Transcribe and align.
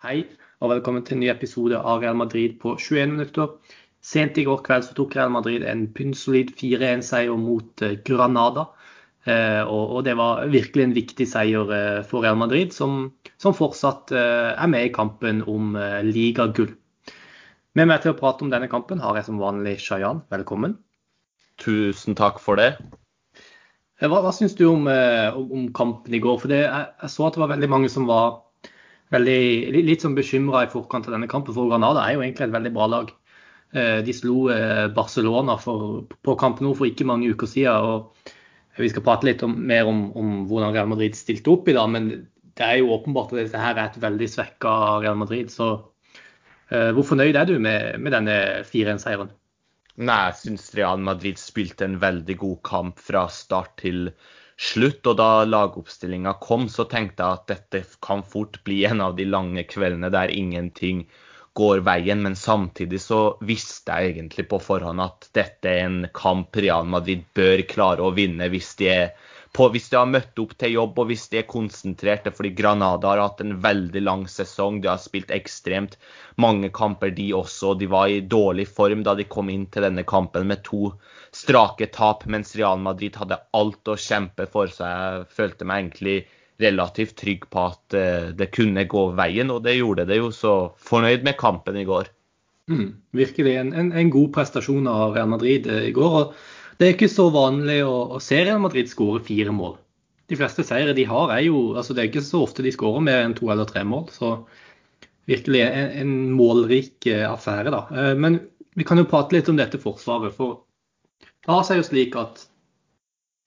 Hei, 0.00 0.22
og 0.64 0.70
velkommen 0.70 1.02
til 1.04 1.18
en 1.18 1.20
ny 1.20 1.26
episode 1.28 1.76
av 1.76 1.98
Real 2.00 2.16
Madrid 2.16 2.54
på 2.62 2.70
21 2.80 3.10
minutter. 3.10 3.50
Sent 4.00 4.38
i 4.40 4.46
går 4.46 4.62
kveld 4.64 4.86
så 4.86 4.94
tok 4.96 5.12
Real 5.12 5.28
Madrid 5.34 5.60
en 5.68 5.82
bunnsolid 5.92 6.54
4-1-seier 6.56 7.36
mot 7.36 7.84
eh, 7.84 7.98
Granada. 8.08 8.64
Eh, 9.28 9.60
og, 9.60 10.00
det 10.08 10.16
var 10.16 10.48
virkelig 10.48 10.86
en 10.86 10.96
viktig 10.96 11.28
seier 11.28 11.74
eh, 11.76 12.00
for 12.08 12.24
Real 12.24 12.40
Madrid, 12.40 12.72
som, 12.72 13.10
som 13.36 13.52
fortsatt 13.52 14.16
er 14.16 14.72
med 14.72 14.88
i 14.88 14.94
kampen 14.96 15.44
om 15.44 15.76
ligagull. 16.08 16.72
Med 17.76 17.92
meg 17.92 18.00
til 18.00 18.16
å 18.16 18.20
prate 18.24 18.48
om 18.48 18.56
denne 18.56 18.72
kampen 18.72 19.04
har 19.04 19.20
jeg 19.20 19.28
som 19.28 19.44
vanlig 19.44 19.82
Shayan. 19.84 20.24
Velkommen. 20.32 20.80
Tusen 21.60 22.16
takk 22.16 22.40
for 22.40 22.56
det. 22.56 22.78
Hva, 24.00 24.24
hva 24.24 24.32
syns 24.32 24.56
du 24.56 24.64
om, 24.72 24.88
om, 24.88 25.68
kampen 25.76 26.16
i 26.16 26.24
går? 26.24 26.40
For 26.40 26.48
det, 26.48 26.64
jeg, 26.70 26.94
jeg 27.04 27.18
så 27.20 27.28
at 27.28 27.36
det 27.36 27.44
var 27.50 27.58
veldig 27.58 27.76
mange 27.76 27.92
som 27.92 28.08
var 28.08 28.46
veldig, 29.14 29.82
litt 29.86 30.04
sånn 30.04 30.16
bekymra 30.16 30.64
i 30.64 30.70
forkant 30.72 31.08
av 31.08 31.16
denne 31.16 31.30
kampen, 31.30 31.54
for 31.56 31.70
Granada 31.70 32.04
er 32.04 32.16
jo 32.16 32.24
egentlig 32.24 32.46
et 32.48 32.54
veldig 32.56 32.72
bra 32.74 32.88
lag. 32.90 33.10
Eh, 33.70 34.00
de 34.06 34.14
slo 34.14 34.48
eh, 34.50 34.88
Barcelona 34.94 35.54
for, 35.62 36.02
på 36.26 36.36
kamp 36.38 36.62
nå 36.64 36.74
for 36.74 36.90
ikke 36.90 37.06
mange 37.06 37.30
uker 37.30 37.50
siden. 37.50 37.86
og 37.86 38.80
Vi 38.80 38.90
skal 38.90 39.06
prate 39.06 39.28
litt 39.28 39.44
om, 39.46 39.54
mer 39.54 39.90
om, 39.90 40.08
om, 40.18 40.32
hvordan 40.50 40.74
Real 40.74 40.90
Madrid 40.90 41.18
stilte 41.18 41.52
opp 41.54 41.70
i 41.70 41.76
dag. 41.76 41.90
Men 41.92 42.10
det 42.58 42.66
er 42.66 42.80
jo 42.80 42.94
åpenbart 42.96 43.34
at 43.34 43.44
dette 43.44 43.62
her 43.62 43.76
er 43.76 43.86
et 43.88 44.00
veldig 44.02 44.30
svekka 44.30 44.74
Real 45.04 45.18
Madrid. 45.18 45.52
Så 45.54 45.70
uh, 45.78 46.90
hvor 46.96 47.06
fornøyd 47.12 47.38
er 47.38 47.46
du 47.46 47.58
med, 47.62 48.00
med 48.02 48.14
denne 48.16 48.34
4-1-seieren? 48.66 49.30
Nei, 50.00 50.18
jeg 50.30 50.38
syns 50.40 50.70
Real 50.78 51.00
Madrid 51.02 51.38
spilte 51.38 51.86
en 51.86 51.98
veldig 52.02 52.36
god 52.40 52.60
kamp 52.66 53.00
fra 53.02 53.26
start 53.32 53.76
til 53.82 54.08
slutt. 54.60 55.00
Og 55.06 55.16
da 55.20 55.30
lagoppstillinga 55.48 56.36
kom, 56.42 56.68
så 56.68 56.86
tenkte 56.90 57.24
jeg 57.24 57.40
at 57.40 57.50
dette 57.50 57.82
kan 58.04 58.24
fort 58.26 58.60
bli 58.66 58.84
en 58.88 59.02
av 59.04 59.16
de 59.18 59.26
lange 59.28 59.64
kveldene 59.68 60.12
der 60.12 60.32
ingenting 60.34 61.06
går 61.58 61.82
veien. 61.86 62.22
Men 62.26 62.36
samtidig 62.38 63.00
så 63.02 63.22
visste 63.46 63.96
jeg 63.96 64.14
egentlig 64.14 64.48
på 64.50 64.60
forhånd 64.62 65.02
at 65.04 65.30
dette 65.36 65.72
er 65.72 65.86
en 65.86 66.00
kamp 66.16 66.56
Real 66.56 66.88
Madrid 66.88 67.26
bør 67.36 67.64
klare 67.70 68.04
å 68.06 68.14
vinne 68.16 68.50
hvis 68.52 68.74
de 68.80 68.92
er 68.92 69.12
på, 69.56 69.66
hvis 69.74 69.88
de 69.90 69.98
har 69.98 70.08
møtt 70.10 70.38
opp 70.38 70.52
til 70.60 70.76
jobb 70.76 70.98
og 71.02 71.08
hvis 71.10 71.26
de 71.32 71.40
er 71.40 71.48
konsentrerte. 71.50 72.32
Fordi 72.34 72.52
Granada 72.56 73.12
har 73.12 73.22
hatt 73.24 73.42
en 73.42 73.56
veldig 73.62 74.02
lang 74.04 74.26
sesong. 74.30 74.80
De 74.82 74.90
har 74.90 75.00
spilt 75.02 75.32
ekstremt 75.34 75.96
mange 76.40 76.70
kamper, 76.74 77.10
de 77.16 77.30
også. 77.36 77.74
De 77.80 77.88
var 77.90 78.10
i 78.10 78.20
dårlig 78.22 78.68
form 78.70 79.04
da 79.06 79.16
de 79.18 79.26
kom 79.28 79.50
inn 79.52 79.66
til 79.72 79.86
denne 79.88 80.06
kampen 80.08 80.46
med 80.50 80.62
to 80.66 80.92
strake 81.34 81.90
tap, 81.94 82.26
mens 82.30 82.54
Real 82.58 82.78
Madrid 82.82 83.18
hadde 83.18 83.40
alt 83.56 83.90
å 83.90 83.98
kjempe 83.98 84.46
for. 84.50 84.70
Så 84.70 84.86
jeg 84.86 85.26
følte 85.34 85.68
meg 85.68 85.84
egentlig 85.84 86.20
relativt 86.60 87.16
trygg 87.16 87.46
på 87.50 87.66
at 87.72 87.96
eh, 87.96 88.30
det 88.36 88.50
kunne 88.54 88.84
gå 88.88 89.06
veien, 89.16 89.50
og 89.50 89.64
det 89.64 89.78
gjorde 89.78 90.06
det 90.10 90.20
jo. 90.20 90.30
Så 90.34 90.54
fornøyd 90.90 91.26
med 91.26 91.38
kampen 91.40 91.78
i 91.80 91.86
går. 91.88 92.10
Mm, 92.70 92.90
virkelig 93.16 93.56
en, 93.58 93.72
en, 93.74 93.92
en, 93.96 94.10
god 94.12 94.30
prestasjon 94.36 94.86
av 94.86 95.16
Real 95.16 95.30
Madrid 95.32 95.66
eh, 95.66 95.88
i 95.88 95.94
går. 95.96 96.18
og 96.20 96.34
det 96.80 96.86
er 96.86 96.94
ikke 96.96 97.10
så 97.12 97.28
vanlig 97.28 97.82
å, 97.84 98.16
å 98.16 98.18
se 98.24 98.38
Real 98.40 98.60
Madrid 98.62 98.88
skåre 98.88 99.20
fire 99.24 99.52
mål. 99.52 99.74
De 100.32 100.38
fleste 100.38 100.64
seire 100.64 100.94
de 100.96 101.04
har, 101.04 101.32
er 101.34 101.42
jo 101.44 101.74
altså 101.76 101.92
Det 101.92 102.02
er 102.02 102.08
ikke 102.08 102.22
så 102.24 102.40
ofte 102.46 102.64
de 102.64 102.72
skårer 102.72 103.04
mer 103.04 103.24
enn 103.26 103.34
to 103.36 103.50
eller 103.52 103.68
tre 103.68 103.82
mål. 103.84 104.06
Så 104.14 104.30
virkelig 105.28 105.60
en, 105.66 105.90
en 106.00 106.14
målrik 106.38 107.06
eh, 107.10 107.26
affære, 107.28 107.74
da. 107.74 107.82
Eh, 107.92 108.14
men 108.16 108.38
vi 108.78 108.86
kan 108.88 108.96
jo 108.96 109.08
prate 109.10 109.36
litt 109.36 109.50
om 109.52 109.58
dette 109.58 109.80
forsvaret. 109.82 110.32
For 110.38 110.62
det 111.20 111.52
har 111.52 111.66
seg 111.68 111.82
jo 111.82 111.88
slik 111.90 112.16
at 112.16 112.46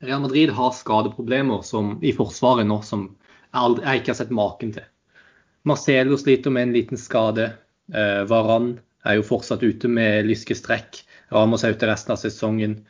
Real 0.03 0.21
Madrid 0.21 0.51
har 0.53 0.73
skadeproblemer 0.75 1.63
som, 1.65 1.95
i 2.03 2.13
forsvaret 2.13 2.67
nå 2.67 2.81
som 2.85 3.07
jeg, 3.53 4.01
ikke 4.01 4.11
har 4.11 4.19
sett 4.19 4.33
maken 4.35 4.73
til. 4.75 4.85
Marcelo 5.65 6.17
sliter 6.19 6.51
med 6.51 6.67
en 6.67 6.75
liten 6.75 6.99
skade. 6.99 7.53
Eh, 7.93 8.23
Varan 8.29 8.75
er 9.07 9.17
jo 9.17 9.25
fortsatt 9.27 9.63
ute 9.63 9.89
med 9.89 10.27
lyskestrekk. 10.27 11.01
Ramos 11.33 11.63
er 11.63 11.73
ute 11.73 11.87
resten 11.89 12.13
av 12.13 12.19
sesongen. 12.21 12.83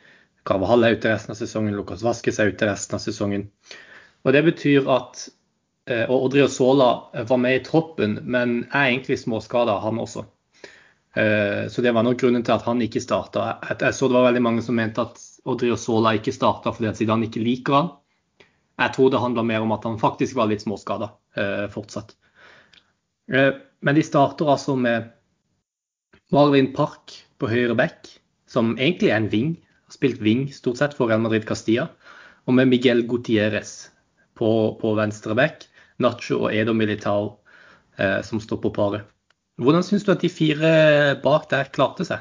Carvahall 0.44 0.84
er 0.84 0.98
ute 0.98 1.08
resten 1.08 1.32
av 1.32 1.38
sesongen, 1.40 1.76
Lukas 1.76 2.04
Vaskes 2.04 2.38
er 2.40 2.52
ute 2.52 2.68
resten 2.68 2.98
av 2.98 3.02
sesongen. 3.02 3.48
Og 4.24 4.32
Det 4.32 4.42
betyr 4.44 4.88
at 4.92 5.26
eh, 5.88 6.04
og 6.04 6.28
Odriozola 6.28 6.90
var 7.28 7.40
med 7.40 7.58
i 7.58 7.64
troppen, 7.64 8.18
men 8.22 8.62
er 8.70 8.90
egentlig 8.90 9.18
småskada, 9.22 9.78
han 9.80 10.00
også. 10.00 10.26
Eh, 11.16 11.64
så 11.72 11.84
det 11.84 11.94
var 11.96 12.04
nok 12.04 12.20
grunnen 12.20 12.44
til 12.44 12.56
at 12.56 12.66
han 12.68 12.82
ikke 12.84 13.00
starta. 13.00 13.54
Jeg 13.72 13.96
så 13.96 14.08
det 14.08 14.18
var 14.18 14.28
veldig 14.28 14.44
mange 14.44 14.64
som 14.66 14.76
mente 14.76 15.04
at 15.04 15.20
Odriozola 15.48 16.14
ikke 16.18 16.32
starta 16.32 16.72
fordi 16.72 16.90
at 16.90 17.00
Zidane 17.00 17.28
ikke 17.28 17.44
liker 17.44 17.78
han. 17.78 17.90
Jeg 18.80 18.96
tror 18.96 19.12
det 19.12 19.22
handla 19.22 19.44
mer 19.46 19.64
om 19.64 19.72
at 19.76 19.84
han 19.86 20.00
faktisk 20.00 20.36
var 20.36 20.48
litt 20.50 20.64
småskada 20.64 21.12
eh, 21.38 21.66
fortsatt. 21.72 22.16
Men 23.24 23.96
de 23.96 24.02
starter 24.04 24.50
altså 24.52 24.74
med 24.76 25.06
Marvin 26.34 26.74
Park 26.76 27.14
på 27.40 27.48
høyre 27.48 27.76
back, 27.78 28.10
som 28.50 28.74
egentlig 28.74 29.08
er 29.08 29.22
en 29.22 29.30
wing 29.32 29.54
spilt 30.04 30.20
wing 30.20 30.52
stort 30.52 30.76
sett 30.76 30.94
for 30.94 31.08
Real 31.08 31.22
Madrid 31.24 31.46
Castilla. 31.48 31.88
Og 32.44 32.54
med 32.54 32.68
Miguel 32.68 33.06
Gutierrez 33.08 33.88
på, 34.36 34.76
på 34.80 34.94
venstre 34.98 35.34
back, 35.34 35.64
Nacho 35.96 36.42
og 36.44 36.52
Edo 36.52 36.74
Militao 36.76 37.38
eh, 37.96 38.20
som 38.20 38.40
står 38.40 38.60
på 38.60 38.72
paret. 38.74 39.06
Hvordan 39.56 39.84
syns 39.86 40.04
du 40.04 40.12
at 40.12 40.20
de 40.20 40.28
fire 40.28 40.72
bak 41.22 41.46
der 41.48 41.70
klarte 41.72 42.04
seg? 42.04 42.20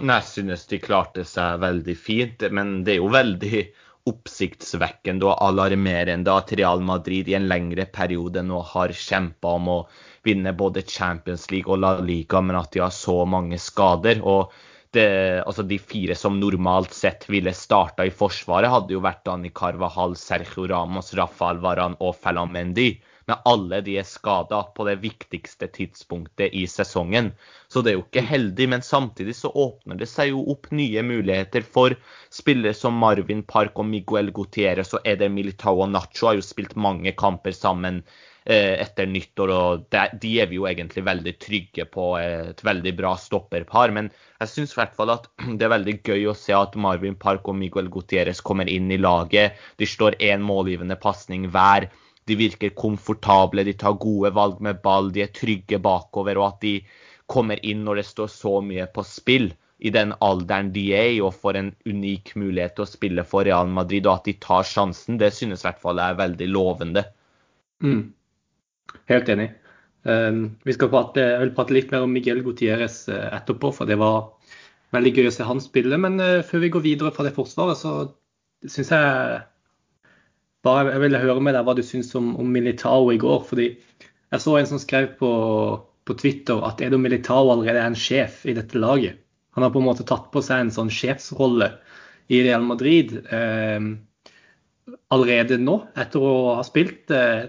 Jeg 0.00 0.26
synes 0.26 0.66
de 0.70 0.80
klarte 0.82 1.22
seg 1.26 1.60
veldig 1.62 1.94
fint, 1.98 2.42
men 2.50 2.80
det 2.86 2.96
er 2.96 2.98
jo 2.98 3.12
veldig 3.12 3.62
oppsiktsvekkende 4.10 5.28
og 5.28 5.36
alarmerende 5.44 6.32
at 6.32 6.54
Real 6.58 6.82
Madrid 6.82 7.28
i 7.28 7.36
en 7.36 7.46
lengre 7.50 7.84
periode 7.92 8.42
nå 8.42 8.62
har 8.72 8.96
kjempa 8.96 9.54
om 9.60 9.70
å 9.76 9.78
vinne 10.26 10.56
både 10.56 10.82
Champions 10.88 11.50
League 11.52 11.70
og 11.70 11.82
La 11.84 11.98
Liga, 12.00 12.40
men 12.40 12.58
at 12.58 12.72
de 12.74 12.82
har 12.82 12.94
så 12.94 13.20
mange 13.28 13.60
skader. 13.60 14.24
og 14.24 14.50
det, 14.94 15.42
altså 15.46 15.62
de 15.62 15.78
fire 15.78 16.14
som 16.18 16.38
normalt 16.40 16.94
sett 16.96 17.28
ville 17.30 17.52
starta 17.54 18.06
i 18.06 18.12
Forsvaret, 18.14 18.70
hadde 18.72 18.96
jo 18.96 19.02
vært 19.04 19.22
Dani 19.26 19.52
Carvahal, 19.54 20.16
Sergio 20.18 20.66
Ramos, 20.70 21.12
Rafael 21.18 21.62
Varan 21.62 21.96
og 22.00 22.16
Falamendi. 22.18 22.92
Men 23.30 23.44
alle 23.46 23.78
de 23.86 23.94
er 24.00 24.08
skada 24.08 24.58
på 24.74 24.86
det 24.88 24.96
viktigste 25.04 25.68
tidspunktet 25.70 26.56
i 26.56 26.64
sesongen. 26.66 27.30
Så 27.70 27.84
det 27.84 27.92
er 27.92 27.98
jo 28.00 28.06
ikke 28.08 28.24
heldig. 28.26 28.66
Men 28.72 28.82
samtidig 28.82 29.36
så 29.38 29.52
åpner 29.54 30.00
det 30.00 30.08
seg 30.10 30.32
jo 30.32 30.42
opp 30.50 30.66
nye 30.74 31.04
muligheter 31.06 31.62
for 31.62 31.94
spillere 32.34 32.74
som 32.74 32.98
Marvin 32.98 33.44
Park 33.46 33.78
og 33.78 33.86
Miguel 33.92 34.32
Gutierrez 34.34 34.90
og 34.98 35.06
Eder 35.06 35.30
Militao 35.30 35.76
og 35.84 35.92
Nacho 35.94 36.32
har 36.32 36.40
jo 36.40 36.48
spilt 36.48 36.74
mange 36.74 37.14
kamper 37.14 37.54
sammen 37.54 38.02
Eh, 38.02 38.29
etter 38.44 39.06
nyttår. 39.06 39.50
og 39.52 39.96
De 40.20 40.30
er 40.40 40.48
vi 40.50 40.58
jo 40.58 40.66
egentlig 40.66 41.04
veldig 41.06 41.34
trygge 41.38 41.84
på 41.84 42.06
et 42.18 42.62
veldig 42.64 42.94
bra 42.96 43.14
stopperpar. 43.20 43.92
Men 43.92 44.10
jeg 44.40 44.48
syns 44.48 44.76
i 44.76 44.82
at 44.82 45.28
det 45.58 45.66
er 45.66 45.74
veldig 45.74 45.96
gøy 46.02 46.28
å 46.30 46.36
se 46.36 46.54
at 46.56 46.76
Marvin 46.76 47.16
Park 47.16 47.48
og 47.48 47.58
Miguel 47.60 47.90
Gutierrez 47.92 48.40
kommer 48.40 48.68
inn 48.68 48.90
i 48.90 49.00
laget. 49.00 49.58
De 49.76 49.86
står 49.86 50.18
én 50.20 50.40
målgivende 50.40 50.96
pasning 50.96 51.48
hver. 51.50 51.90
De 52.26 52.36
virker 52.36 52.76
komfortable, 52.76 53.64
de 53.64 53.74
tar 53.74 53.96
gode 53.98 54.30
valg 54.36 54.60
med 54.62 54.82
ball, 54.84 55.10
de 55.10 55.24
er 55.24 55.32
trygge 55.34 55.80
bakover. 55.82 56.38
Og 56.38 56.52
at 56.52 56.60
de 56.62 56.76
kommer 57.30 57.60
inn 57.66 57.84
når 57.84 58.00
det 58.00 58.06
står 58.10 58.30
så 58.32 58.60
mye 58.64 58.86
på 58.90 59.04
spill 59.06 59.50
i 59.80 59.90
den 59.90 60.12
alderen 60.20 60.72
de 60.74 60.82
er 60.92 61.14
i, 61.14 61.20
og 61.24 61.36
får 61.40 61.56
en 61.56 61.70
unik 61.88 62.34
mulighet 62.36 62.74
til 62.76 62.84
å 62.84 62.90
spille 62.90 63.24
for 63.24 63.46
Real 63.48 63.70
Madrid, 63.72 64.04
og 64.06 64.18
at 64.18 64.28
de 64.28 64.34
tar 64.42 64.66
sjansen, 64.68 65.16
det 65.20 65.32
synes 65.32 65.62
i 65.62 65.68
hvert 65.68 65.80
fall 65.80 66.02
er 66.04 66.18
veldig 66.18 66.48
lovende. 66.52 67.06
Mm. 67.80 68.10
Helt 69.10 69.28
enig. 69.32 69.50
Um, 70.02 70.56
vi 70.64 70.72
skal 70.72 70.88
prate, 70.92 71.24
vil 71.42 71.52
prate 71.56 71.74
litt 71.76 71.90
mer 71.92 72.06
om 72.06 72.12
Miguel 72.14 72.40
Gutierrez 72.44 73.02
uh, 73.12 73.28
etterpå, 73.36 73.72
for 73.76 73.90
det 73.90 73.98
var 74.00 74.32
veldig 74.96 75.12
gøy 75.16 75.28
å 75.28 75.34
se 75.34 75.46
han 75.46 75.60
spille. 75.62 75.98
Men 76.00 76.16
uh, 76.22 76.40
før 76.46 76.64
vi 76.64 76.72
går 76.76 76.86
videre 76.86 77.12
fra 77.14 77.26
det 77.26 77.34
forsvaret, 77.36 77.78
så 77.80 78.70
syns 78.70 78.92
jeg 78.94 79.40
bare 80.64 80.90
jeg 80.92 81.04
ville 81.04 81.22
høre 81.22 81.40
med 81.44 81.56
deg 81.56 81.64
hva 81.66 81.76
du 81.76 81.84
syns 81.84 82.12
om, 82.18 82.34
om, 82.40 82.48
Militao 82.52 83.08
i 83.12 83.20
går. 83.20 83.44
fordi 83.48 83.70
jeg 84.30 84.42
så 84.44 84.56
en 84.58 84.68
som 84.68 84.80
skrev 84.80 85.14
på, 85.18 85.30
på 86.06 86.16
Twitter 86.20 86.60
at 86.66 86.82
Edo 86.84 87.00
Militao 87.00 87.48
allerede 87.50 87.80
er 87.80 87.88
en 87.90 87.98
sjef 87.98 88.44
i 88.46 88.54
dette 88.56 88.78
laget. 88.78 89.18
Han 89.56 89.64
har 89.64 89.72
på 89.74 89.80
en 89.80 89.88
måte 89.88 90.06
tatt 90.06 90.28
på 90.32 90.42
seg 90.44 90.62
en 90.62 90.74
sånn 90.74 90.92
sjefsrolle 90.92 91.72
i 92.30 92.44
Real 92.46 92.62
Madrid 92.62 93.16
eh, 93.34 93.80
allerede 95.10 95.58
nå, 95.58 95.80
etter 95.98 96.22
å 96.22 96.34
ha 96.60 96.62
spilt 96.66 97.10
uh, 97.10 97.48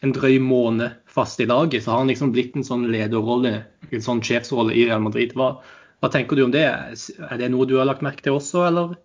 en 0.00 0.14
drøy 0.16 0.38
måned 0.40 0.96
fast 1.10 1.40
i 1.40 1.46
laget, 1.48 1.84
så 1.84 1.92
har 1.92 2.02
han 2.02 2.10
liksom 2.12 2.32
blitt 2.32 2.56
en 2.56 2.64
sånn 2.64 2.88
lederrolle, 2.92 3.52
en 3.90 4.04
sånn 4.04 4.22
sjefsrolle 4.24 4.74
i 4.74 4.86
Real 4.88 5.02
Madrid. 5.04 5.34
Hva, 5.36 5.52
hva, 6.00 6.10
tenker 6.12 6.38
du 6.38 6.46
om 6.46 6.54
det? 6.54 6.64
Er 6.64 7.40
det 7.40 7.50
noe 7.52 7.68
du 7.68 7.76
har 7.78 7.88
lagt 7.88 8.04
merke 8.06 8.24
til 8.24 8.38
også, 8.38 8.64
eller? 8.70 8.96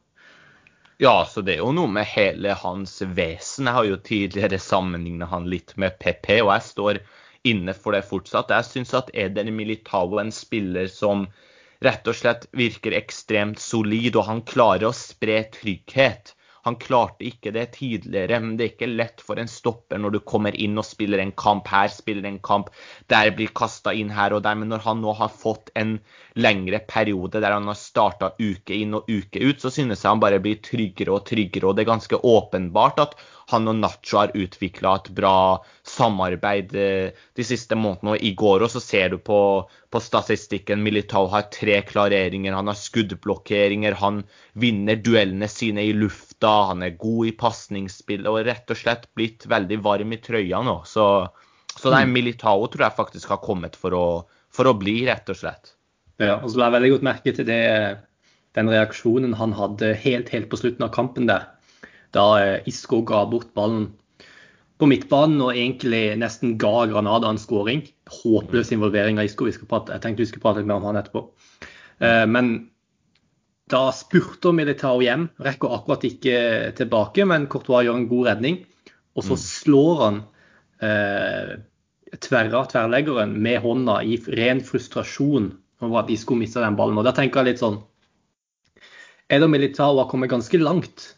Ja, 1.03 1.25
så 1.27 1.43
det 1.43 1.57
er 1.57 1.65
jo 1.65 1.73
noe 1.75 1.91
med 1.91 2.07
hele 2.07 2.55
hans 2.55 3.01
vesen. 3.03 3.67
Jeg 3.67 3.75
har 3.75 3.87
jo 3.89 3.99
tidligere 3.99 4.61
sammenligna 4.63 5.27
han 5.27 5.49
litt 5.51 5.75
med 5.81 5.97
PP, 5.99 6.37
og 6.45 6.53
jeg 6.53 6.67
står 6.69 7.01
inne 7.45 7.75
for 7.75 7.95
det 7.95 8.05
fortsatt. 8.07 8.53
Jeg 8.55 8.69
syns 8.69 8.95
at 8.95 9.11
Eder 9.13 9.51
Militao 9.51 10.21
en 10.21 10.31
spiller 10.33 10.87
som 10.91 11.27
rett 11.83 12.07
og 12.07 12.15
slett 12.15 12.47
virker 12.55 12.95
ekstremt 12.95 13.59
solid, 13.59 14.15
og 14.15 14.29
han 14.29 14.41
klarer 14.47 14.87
å 14.89 14.95
spre 14.95 15.43
trygghet. 15.51 16.31
Han 16.65 16.79
klarte 16.81 17.27
ikke 17.27 17.51
det 17.53 17.67
tidligere, 17.75 18.39
men 18.41 18.55
det 18.57 18.65
er 18.65 18.71
ikke 18.73 18.89
lett 18.89 19.21
for 19.21 19.37
en 19.37 19.49
stopper 19.49 19.99
når 20.01 20.15
du 20.15 20.19
kommer 20.25 20.55
inn 20.57 20.79
og 20.81 20.87
spiller 20.87 21.21
en 21.21 21.33
kamp 21.37 21.69
her, 21.69 21.91
spiller 21.93 22.25
en 22.25 22.39
kamp 22.41 22.71
der 23.11 23.29
blir 23.37 23.53
kasta 23.53 23.93
inn 23.93 24.09
her 24.15 24.33
og 24.33 24.41
der. 24.47 24.57
Men 24.57 24.73
når 24.73 24.81
han 24.87 25.03
nå 25.03 25.13
har 25.19 25.29
fått 25.29 25.69
en 25.77 25.99
lengre 26.41 26.81
periode 26.89 27.41
der 27.43 27.53
han 27.53 27.69
har 27.69 27.77
starta 27.77 28.31
uke 28.39 28.73
inn 28.79 28.97
og 28.97 29.05
uke 29.11 29.43
ut, 29.45 29.61
så 29.61 29.69
synes 29.69 30.01
jeg 30.01 30.09
han 30.09 30.23
bare 30.23 30.41
blir 30.41 30.57
tryggere 30.65 31.13
og 31.13 31.27
tryggere. 31.29 31.69
Og 31.69 31.77
det 31.77 31.85
er 31.85 31.93
ganske 31.93 32.21
åpenbart 32.25 33.03
at 33.05 33.17
han 33.51 33.69
og 33.69 33.77
Nacho 33.77 34.17
har 34.17 34.33
utvikla 34.33 34.95
et 34.99 35.09
bra 35.17 35.61
samarbeid 35.85 36.73
eh, 36.79 37.25
de 37.37 37.45
siste 37.45 37.77
månedene. 37.77 38.15
Og 38.15 38.25
i 38.25 38.33
går 38.37 38.65
også 38.65 38.81
ser 38.81 39.13
du 39.13 39.19
på, 39.21 39.39
på 39.65 40.01
statistikken 40.01 40.81
Militao 40.85 41.27
har 41.33 41.47
tre 41.53 41.77
klareringer, 41.85 42.55
han 42.57 42.71
har 42.71 42.79
skuddblokkeringer, 42.79 43.97
han 44.01 44.23
vinner 44.57 44.97
duellene 45.01 45.49
sine 45.51 45.85
i 45.85 45.93
lufta, 45.93 46.71
han 46.71 46.85
er 46.85 46.97
god 47.01 47.29
i 47.29 47.35
pasningsspill 47.37 48.25
og 48.31 48.41
rett 48.49 48.73
og 48.73 48.81
slett 48.81 49.09
blitt 49.17 49.45
veldig 49.51 49.81
varm 49.85 50.15
i 50.15 50.21
trøya 50.23 50.63
nå. 50.65 50.79
Så, 50.89 51.07
så 51.75 51.93
nei, 51.93 52.05
mm. 52.09 52.17
Militao 52.17 52.65
tror 52.65 52.89
jeg 52.89 52.99
faktisk 52.99 53.35
har 53.35 53.43
kommet 53.45 53.77
for 53.77 53.93
å, 53.93 54.05
for 54.53 54.71
å 54.71 54.77
bli, 54.79 55.03
rett 55.09 55.29
og 55.29 55.41
slett. 55.43 55.75
Ja, 56.21 56.39
og 56.39 56.49
så 56.49 56.59
la 56.61 56.69
jeg 56.69 56.79
veldig 56.79 56.93
godt 56.95 57.09
merke 57.09 57.33
til 57.35 57.47
det, 57.47 57.63
den 58.55 58.71
reaksjonen 58.71 59.35
han 59.35 59.53
hadde 59.53 59.91
helt, 59.99 60.31
helt 60.31 60.47
på 60.49 60.59
slutten 60.61 60.87
av 60.87 60.93
kampen 60.95 61.27
der. 61.29 61.51
Da 62.15 62.25
eh, 62.41 62.69
Isco 62.71 63.01
ga 63.07 63.25
bort 63.29 63.51
ballen 63.57 63.89
på 64.79 64.87
midtbanen 64.91 65.39
og 65.43 65.55
egentlig 65.55 66.17
nesten 66.19 66.55
ga 66.59 66.85
Granada 66.91 67.31
en 67.31 67.39
skåring. 67.39 67.85
Håpløs 68.11 68.73
involvering 68.75 69.19
av 69.19 69.27
Isco. 69.29 69.47
Jeg 69.47 69.61
tenkte 70.03 70.23
vi 70.23 70.29
skulle 70.29 70.43
prate 70.43 70.61
litt 70.61 70.69
mer 70.69 70.81
om 70.81 70.87
han 70.89 70.99
etterpå. 70.99 71.25
Eh, 72.03 72.23
men 72.27 72.55
da 73.71 73.87
spurter 73.95 74.55
Militao 74.55 74.99
hjem. 75.01 75.29
Rekker 75.41 75.77
akkurat 75.77 76.03
ikke 76.07 76.37
tilbake, 76.77 77.25
men 77.27 77.47
Courtois 77.51 77.85
gjør 77.87 78.01
en 78.01 78.09
god 78.11 78.31
redning. 78.31 78.59
Og 79.15 79.25
så 79.25 79.37
mm. 79.37 79.41
slår 79.41 80.03
han 80.03 80.21
eh, 80.83 81.51
tverra, 82.21 82.65
tverrleggeren 82.71 83.35
med 83.41 83.61
hånda 83.63 84.01
i 84.03 84.19
ren 84.37 84.61
frustrasjon 84.63 85.53
over 85.83 86.03
at 86.03 86.11
Isco 86.13 86.37
mista 86.37 86.63
den 86.63 86.77
ballen. 86.79 86.99
Og 86.99 87.07
da 87.07 87.15
tenker 87.15 87.41
jeg 87.41 87.55
litt 87.55 87.63
sånn 87.63 87.81
Edo 89.33 89.47
Militao 89.49 89.95
har 89.97 90.09
kommet 90.11 90.29
ganske 90.29 90.59
langt 90.61 91.15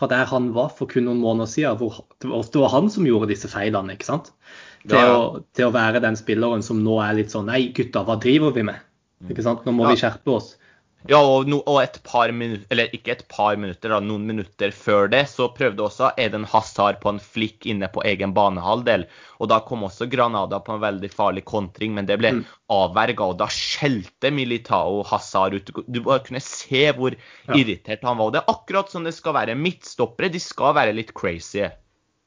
fra 0.00 0.08
der 0.08 0.28
han 0.30 0.50
var 0.56 0.70
for 0.72 0.88
kun 0.88 1.04
noen 1.04 1.20
måneder 1.20 1.50
siden, 1.52 1.76
hvor 1.76 2.00
det 2.24 2.60
var 2.62 2.72
han 2.72 2.88
som 2.92 3.04
gjorde 3.04 3.28
disse 3.28 3.50
feilene. 3.52 3.92
ikke 3.94 4.08
sant? 4.08 4.32
Til, 4.86 4.96
ja. 4.96 5.12
å, 5.12 5.42
til 5.52 5.68
å, 5.68 5.74
være 5.74 6.00
den 6.00 6.16
spilleren 6.16 6.64
som 6.64 6.80
nå 6.80 6.94
er 7.04 7.18
litt 7.18 7.34
sånn 7.34 7.50
Nei, 7.50 7.66
gutta, 7.76 8.00
hva 8.08 8.16
driver 8.20 8.54
vi 8.56 8.64
med? 8.70 8.80
Ikke 9.28 9.44
sant? 9.44 9.66
Nå 9.68 9.74
må 9.76 9.84
ja. 9.84 9.92
vi 9.92 10.00
skjerpe 10.00 10.32
oss. 10.32 10.54
Ja, 11.08 11.18
og, 11.24 11.48
no, 11.48 11.62
og, 11.64 11.78
et 11.80 11.96
par 12.04 12.28
minutter, 12.36 12.66
eller 12.72 12.92
ikke 12.92 13.14
et 13.14 13.22
par 13.32 13.56
minutter, 13.56 13.92
da, 13.92 14.00
noen 14.04 14.26
minutter 14.28 14.72
før 14.76 15.08
det, 15.08 15.22
så 15.30 15.46
prøvde 15.56 15.86
også 15.86 16.10
Eden 16.20 16.44
Hazard 16.50 16.98
på 17.00 17.14
en 17.14 17.20
flikk 17.24 17.64
inne 17.72 17.88
på 17.92 18.04
egen 18.08 18.34
banehalvdel. 18.36 19.06
Og 19.40 19.48
da 19.52 19.62
kom 19.64 19.86
også 19.88 20.10
Granada 20.12 20.60
på 20.60 20.76
en 20.76 20.82
veldig 20.82 21.10
farlig 21.14 21.46
kontring, 21.48 21.94
men 21.96 22.08
det 22.10 22.18
ble 22.20 22.34
mm. 22.36 22.42
avverga. 22.76 23.30
Og 23.32 23.40
da 23.40 23.48
skjelte 23.54 24.32
Militao 24.34 25.00
Hazard 25.08 25.56
ut. 25.56 25.72
Du 25.88 26.02
bare 26.04 26.20
kunne 26.26 26.44
se 26.44 26.90
hvor 26.96 27.16
ja. 27.16 27.56
irritert 27.56 28.04
han 28.04 28.20
var. 28.20 28.28
Og 28.28 28.36
det 28.36 28.42
er 28.42 28.52
akkurat 28.52 28.92
som 28.92 29.06
det 29.06 29.16
skal 29.16 29.38
være. 29.38 29.56
Midtstoppere 29.56 30.32
de 30.34 30.42
skal 30.44 30.76
være 30.76 30.96
litt 30.98 31.14
crazy. 31.16 31.64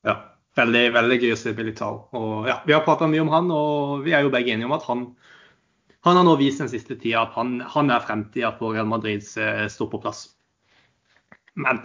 Ja, 0.04 0.18
veldig, 0.58 0.88
veldig 0.98 1.20
gøy 1.22 1.36
å 1.36 1.42
se 1.44 1.54
Militao. 1.58 2.08
Og 2.18 2.50
ja, 2.50 2.64
Vi 2.66 2.74
har 2.74 2.82
prata 2.88 3.06
mye 3.12 3.22
om 3.22 3.30
han, 3.36 3.54
og 3.54 4.02
vi 4.08 4.18
er 4.18 4.26
jo 4.26 4.34
begge 4.34 4.56
enige 4.56 4.72
om 4.72 4.76
at 4.82 4.90
han 4.90 5.12
han 6.04 6.18
har 6.18 6.26
nå 6.28 6.36
vist 6.36 6.60
den 6.60 6.72
siste 6.72 6.98
tida 7.00 7.22
at 7.24 7.36
han, 7.38 7.62
han 7.64 7.92
er 7.94 8.04
fremtida 8.04 8.52
på 8.60 8.74
Real 8.74 8.90
Madrids 8.92 9.38
eh, 9.40 9.68
stoppeplass. 9.72 10.26
Men 11.56 11.80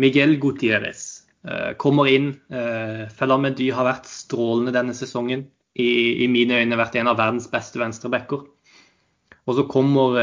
Miguel 0.00 0.36
Gutierrez 0.42 1.22
eh, 1.48 1.70
kommer 1.80 2.10
inn. 2.12 2.34
Eh, 2.52 3.06
Fellamedy 3.16 3.70
har 3.72 3.88
vært 3.88 4.10
strålende 4.10 4.74
denne 4.76 4.96
sesongen. 4.96 5.46
I, 5.80 5.88
I, 6.26 6.28
mine 6.28 6.60
øyne 6.60 6.76
vært 6.76 6.98
en 7.00 7.08
av 7.08 7.16
verdens 7.18 7.48
beste 7.50 7.80
venstrebacker. 7.80 8.44
Og 9.44 9.56
så 9.56 9.64
kommer 9.68 10.14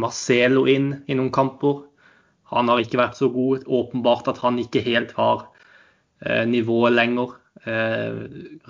Marcelo 0.00 0.62
inn 0.70 0.92
i 1.10 1.16
noen 1.16 1.32
kamper. 1.34 1.82
Han 2.52 2.70
har 2.70 2.80
ikke 2.80 3.00
vært 3.00 3.18
så 3.18 3.28
god. 3.32 3.66
Åpenbart 3.66 4.30
at 4.30 4.38
han 4.44 4.60
ikke 4.62 4.84
helt 4.84 5.10
har 5.16 5.48
nivået 6.48 6.94
lenger. 6.94 7.34
Eh, 7.64 8.16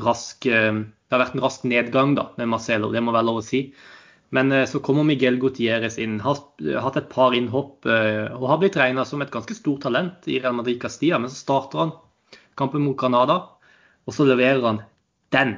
rask 0.06 0.46
eh, 0.46 0.74
det 0.74 1.14
har 1.16 1.22
vært 1.24 1.34
en 1.34 1.42
rask 1.42 1.66
nedgang 1.66 2.14
da, 2.14 2.28
med 2.38 2.50
Marcelo, 2.52 2.92
det 2.94 3.02
må 3.02 3.14
være 3.14 3.26
lov 3.26 3.40
å 3.40 3.44
si. 3.44 3.66
Men 4.34 4.52
eh, 4.54 4.66
så 4.70 4.80
kommer 4.84 5.06
Miguel 5.06 5.40
Gutierrez 5.42 5.98
inn, 6.02 6.20
har 6.22 6.38
hatt 6.84 6.98
et 7.00 7.10
par 7.10 7.34
innhopp 7.34 7.86
og 7.86 8.48
har 8.50 8.60
blitt 8.62 8.78
regna 8.78 9.04
som 9.06 9.22
et 9.22 9.32
ganske 9.34 9.56
stort 9.58 9.84
talent 9.86 10.26
i 10.30 10.38
Real 10.40 10.56
Madrid 10.58 10.80
Castilla. 10.82 11.18
Men 11.22 11.32
så 11.32 11.42
starter 11.42 11.82
han 11.82 11.94
kampen 12.58 12.84
mot 12.86 12.98
Granada, 12.98 13.40
og 14.06 14.14
så 14.14 14.26
leverer 14.28 14.62
han 14.62 14.82
den 15.34 15.56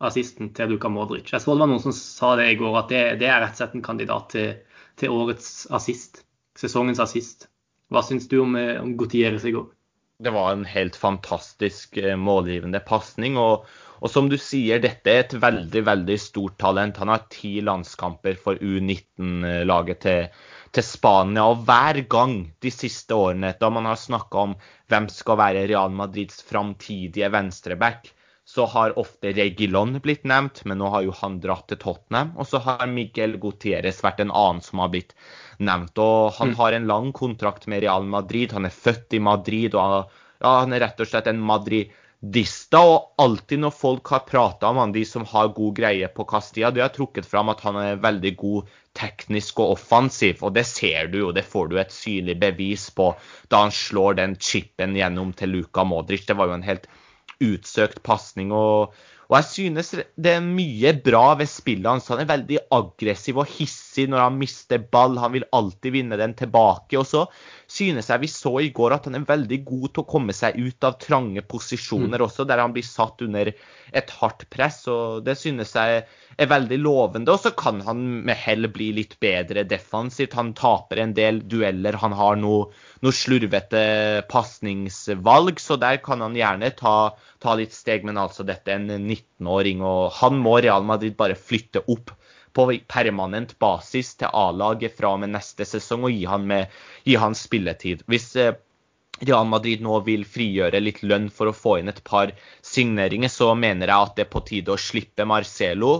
assisten 0.00 0.54
til 0.56 0.72
Luka 0.72 0.88
Modric. 0.88 1.28
Jeg 1.28 1.44
så 1.44 1.52
det 1.52 1.60
var 1.60 1.68
noen 1.68 1.82
som 1.84 1.94
sa 1.96 2.32
det 2.40 2.48
i 2.54 2.58
går, 2.60 2.78
at 2.80 2.92
det, 2.92 3.02
det 3.20 3.28
er 3.28 3.42
rett 3.44 3.56
og 3.58 3.60
slett 3.60 3.76
en 3.76 3.84
kandidat 3.84 4.30
til, 4.32 4.54
til, 5.00 5.12
årets 5.12 5.68
assist. 5.76 6.22
Sesongens 6.56 7.02
assist. 7.02 7.50
Hva 7.92 8.00
syns 8.06 8.28
du 8.30 8.38
om, 8.40 8.56
om 8.56 8.96
Gutierrez 8.96 9.44
i 9.44 9.52
går? 9.52 9.68
Det 10.20 10.30
var 10.34 10.52
en 10.52 10.66
helt 10.68 10.96
fantastisk 11.00 11.96
målgivende 12.20 12.80
pasning. 12.84 13.38
Og, 13.40 13.64
og 14.00 14.12
som 14.12 14.28
du 14.28 14.36
sier, 14.40 14.82
dette 14.82 15.12
er 15.12 15.22
et 15.24 15.34
veldig 15.40 15.82
veldig 15.86 16.18
stort 16.20 16.58
talent. 16.60 17.00
Han 17.00 17.12
har 17.12 17.24
ti 17.32 17.54
landskamper 17.64 18.36
for 18.42 18.60
U19-laget 18.60 20.02
til, 20.04 20.28
til, 20.76 20.84
Spania. 20.84 21.46
Og 21.48 21.64
hver 21.64 22.02
gang 22.12 22.36
de 22.60 22.72
siste 22.74 23.16
årene, 23.16 23.54
da 23.56 23.72
man 23.72 23.88
har 23.88 24.00
snakka 24.00 24.44
om 24.44 24.56
hvem 24.92 25.08
skal 25.12 25.40
være 25.40 25.66
Real 25.72 25.96
Madrids 25.96 26.44
framtidige 26.44 27.32
venstreback, 27.32 28.12
så 28.50 28.64
har 28.66 28.96
ofte 28.98 29.30
Regilon 29.36 30.00
blitt 30.02 30.24
nevnt, 30.26 30.64
men 30.66 30.80
nå 30.82 30.88
har 30.90 31.04
jo 31.06 31.12
han 31.20 31.36
dratt 31.42 31.68
til 31.70 31.78
Tottenham. 31.78 32.32
Og 32.34 32.48
så 32.50 32.58
har 32.64 32.88
Miguel 32.90 33.36
Gutierrez 33.38 34.00
vært 34.02 34.24
en 34.24 34.32
annen 34.34 34.62
som 34.66 34.82
har 34.82 34.90
blitt 34.90 35.14
nevnt. 35.62 36.00
Og 36.02 36.32
han 36.40 36.50
mm. 36.50 36.56
har 36.58 36.74
en 36.74 36.88
lang 36.90 37.12
kontrakt 37.14 37.68
med 37.70 37.84
Real 37.84 38.08
Madrid. 38.10 38.50
Han 38.56 38.66
er 38.66 38.74
født 38.74 39.14
i 39.14 39.20
Madrid, 39.22 39.76
og 39.76 39.84
han, 39.84 40.16
ja, 40.42 40.54
han 40.64 40.74
er 40.74 40.82
rett 40.82 41.02
og 41.04 41.10
slett 41.12 41.30
en 41.30 41.38
Madrid 41.46 41.94
Dista, 42.20 42.80
og 42.84 43.22
alltid 43.22 43.62
når 43.62 43.72
folk 43.72 44.10
har 44.12 44.26
prata 44.28 44.68
om 44.68 44.80
han, 44.82 44.90
de 44.92 45.06
som 45.08 45.22
har 45.30 45.54
god 45.56 45.76
greie 45.78 46.08
på 46.12 46.26
Castilla, 46.28 46.68
de 46.74 46.82
har 46.82 46.90
trukket 46.92 47.28
fram 47.30 47.48
at 47.48 47.62
han 47.64 47.78
er 47.80 48.02
veldig 48.02 48.32
god 48.42 48.74
teknisk 48.98 49.62
og 49.62 49.76
offensiv. 49.78 50.42
Og 50.44 50.52
det 50.58 50.66
ser 50.68 51.08
du 51.14 51.20
jo, 51.22 51.30
det 51.32 51.46
får 51.48 51.70
du 51.70 51.78
et 51.80 51.94
synlig 51.94 52.34
bevis 52.42 52.90
på 52.92 53.12
da 53.48 53.62
han 53.62 53.72
slår 53.72 54.18
den 54.18 54.34
chipen 54.36 54.98
gjennom 54.98 55.32
til 55.38 55.54
Luka 55.54 55.86
Modric. 55.86 56.26
Det 56.26 56.36
var 56.36 56.50
jo 56.50 56.58
en 56.58 56.66
helt 56.66 56.90
utsøkt 57.44 58.02
pasning. 58.06 58.52
Og, 58.52 58.92
og, 59.30 59.34
jeg 59.38 59.48
synes 59.50 59.92
det 60.16 60.32
er 60.36 60.44
mye 60.44 60.92
bra 61.04 61.34
ved 61.40 61.50
spillet 61.50 61.88
hans. 61.88 62.08
Han 62.12 62.22
er 62.22 62.30
veldig 62.30 62.60
aggressiv 62.76 63.40
og 63.42 63.50
hissig 63.50 64.08
når 64.10 64.24
han 64.26 64.38
mister 64.40 64.82
ball. 64.82 65.18
Han 65.22 65.34
vil 65.36 65.48
alltid 65.56 65.96
vinne 65.96 66.18
den 66.20 66.34
tilbake. 66.38 66.98
Og 67.00 67.06
så 67.08 67.26
synes 67.70 68.10
jeg 68.10 68.24
vi 68.24 68.30
så 68.32 68.56
i 68.64 68.72
går 68.74 68.96
at 68.96 69.06
han 69.06 69.20
er 69.20 69.28
veldig 69.28 69.60
god 69.66 69.88
til 69.90 70.02
å 70.02 70.08
komme 70.10 70.34
seg 70.36 70.58
ut 70.58 70.86
av 70.86 70.98
trange 71.02 71.44
posisjoner 71.46 72.18
mm. 72.18 72.26
også, 72.26 72.48
der 72.48 72.62
han 72.62 72.74
blir 72.74 72.86
satt 72.86 73.22
under 73.26 73.52
et 73.52 74.16
hardt 74.20 74.46
press. 74.50 74.82
og 74.90 75.22
Det 75.26 75.36
synes 75.38 75.74
jeg 75.78 76.02
er 76.40 76.50
veldig 76.50 76.78
lovende. 76.80 77.32
Og 77.32 77.42
så 77.44 77.52
kan 77.56 77.80
han 77.86 78.02
med 78.26 78.38
hell 78.38 78.68
bli 78.72 78.90
litt 78.96 79.16
bedre 79.22 79.64
defensivt. 79.68 80.36
Han 80.38 80.54
taper 80.58 81.02
en 81.02 81.14
del 81.16 81.42
dueller. 81.50 81.98
Han 82.02 82.14
har 82.16 82.38
noe, 82.40 82.70
noe 83.04 83.14
slurvete 83.14 83.82
pasningsvalg, 84.30 85.60
så 85.62 85.78
der 85.80 86.00
kan 86.04 86.22
han 86.24 86.38
gjerne 86.38 86.72
ta, 86.78 86.96
ta 87.42 87.56
litt 87.58 87.74
steg. 87.74 88.06
Men 88.06 88.20
altså, 88.20 88.46
dette 88.46 88.72
er 88.72 88.80
en 88.80 89.08
19-åring, 89.08 89.84
og 89.84 90.10
han 90.20 90.40
må 90.40 90.58
Real 90.60 90.86
Madrid 90.86 91.16
bare 91.18 91.38
flytte 91.38 91.84
opp 91.88 92.14
på 92.56 92.66
permanent 92.90 93.54
basis 93.62 94.16
til 94.18 94.32
A-laget 94.34 94.96
fra 94.98 95.14
og 95.14 95.22
med 95.22 95.34
neste 95.36 95.66
sesong 95.68 96.08
og 96.08 96.14
gi 96.14 96.24
han, 96.26 96.48
med, 96.50 96.80
gi 97.06 97.14
han 97.20 97.36
spilletid. 97.38 98.02
Hvis 98.10 98.32
eh, 98.40 98.56
Real 99.20 99.46
Madrid 99.46 99.84
nå 99.84 100.00
vil 100.06 100.24
frigjøre 100.26 100.80
litt 100.82 101.02
lønn 101.06 101.28
for 101.34 101.50
å 101.50 101.56
få 101.56 101.76
inn 101.80 101.92
et 101.92 102.02
par 102.06 102.32
signeringer, 102.66 103.30
så 103.30 103.52
mener 103.54 103.90
jeg 103.90 104.08
at 104.08 104.16
det 104.16 104.26
er 104.26 104.32
på 104.32 104.42
tide 104.48 104.74
å 104.74 104.80
slippe 104.80 105.26
Marcelo. 105.28 105.92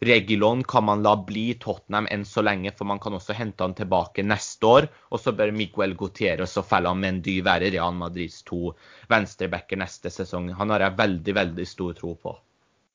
Regilon 0.00 0.64
kan 0.64 0.84
man 0.84 1.02
la 1.02 1.16
bli 1.26 1.54
Tottenham 1.58 2.06
enn 2.10 2.24
så 2.24 2.42
lenge, 2.46 2.70
for 2.76 2.86
man 2.86 3.00
kan 3.02 3.16
også 3.18 3.34
hente 3.34 3.66
han 3.66 3.74
tilbake 3.74 4.22
neste 4.22 4.66
år. 4.66 4.86
Og 5.10 5.20
så 5.20 5.34
bør 5.34 5.50
Miguel 5.54 5.96
Gutierrez 5.98 6.54
og 6.60 6.68
Fellan 6.70 7.00
Mendy 7.02 7.40
være 7.44 7.72
Real 7.74 7.96
Madrids 7.98 8.44
to 8.46 8.76
venstrebacker 9.10 9.80
neste 9.80 10.12
sesong. 10.14 10.52
Han 10.54 10.70
har 10.74 10.86
jeg 10.86 10.98
veldig, 11.00 11.34
veldig 11.40 11.66
stor 11.66 11.98
tro 11.98 12.14
på. 12.14 12.36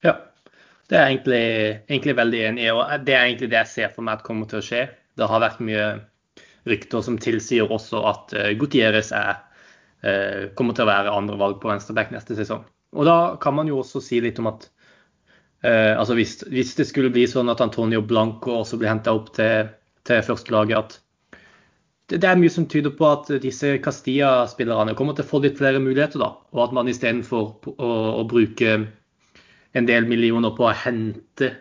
Ja, 0.08 0.16
det 0.88 1.00
er 1.00 1.06
jeg 1.08 1.18
egentlig, 1.18 1.44
egentlig 1.92 2.16
veldig 2.22 2.42
enig 2.48 2.68
i. 2.68 2.72
og 2.72 3.06
Det 3.06 3.18
er 3.18 3.28
egentlig 3.28 3.52
det 3.52 3.62
jeg 3.62 3.74
ser 3.74 3.96
for 3.96 4.08
meg 4.08 4.20
at 4.20 4.28
kommer 4.28 4.48
til 4.48 4.62
å 4.62 4.68
skje. 4.72 4.86
Det 5.20 5.28
har 5.30 5.44
vært 5.44 5.64
mye 5.64 5.88
rykter 6.72 7.04
som 7.04 7.20
tilsier 7.20 7.68
også 7.68 8.00
at 8.08 8.36
uh, 8.40 8.52
Gutierrez 8.56 9.12
er, 9.16 9.44
uh, 10.08 10.48
kommer 10.56 10.78
til 10.78 10.88
å 10.88 10.92
være 10.94 11.16
andre 11.20 11.36
valg 11.40 11.60
på 11.60 11.68
venstreback 11.72 12.16
neste 12.16 12.40
sesong. 12.40 12.64
Og 12.96 13.08
da 13.10 13.18
kan 13.42 13.58
man 13.58 13.68
jo 13.68 13.82
også 13.82 14.00
si 14.04 14.22
litt 14.24 14.40
om 14.40 14.52
at 14.54 14.70
uh, 15.66 15.94
altså 16.00 16.18
hvis, 16.18 16.36
hvis, 16.52 16.76
det 16.80 16.88
skulle 16.90 17.12
bli 17.14 17.26
sånn 17.30 17.52
at 17.52 17.64
Antonio 17.64 18.04
Blanco 18.06 18.60
også 18.60 18.80
blir 18.82 18.92
henta 18.92 19.16
opp 19.16 19.32
til, 19.38 19.72
til 20.08 20.22
førstelaget, 20.28 20.78
at 20.78 21.00
det 22.14 22.28
er 22.28 22.38
mye 22.38 22.52
som 22.52 22.68
tyder 22.70 22.92
på 22.94 23.08
at 23.08 23.32
disse 23.42 23.78
Castilla-spillerne 23.82 24.94
kommer 25.00 25.16
til 25.18 25.26
å 25.26 25.30
få 25.32 25.40
litt 25.42 25.58
flere 25.58 25.80
muligheter, 25.82 26.20
da. 26.22 26.34
Og 26.54 26.66
at 26.66 26.74
man 26.76 26.92
istedenfor 26.92 27.72
å, 27.74 27.92
å 28.20 28.26
bruke 28.30 28.76
en 29.74 29.88
del 29.88 30.06
millioner 30.06 30.54
på 30.54 30.68
å 30.68 30.76
hente 30.78 31.54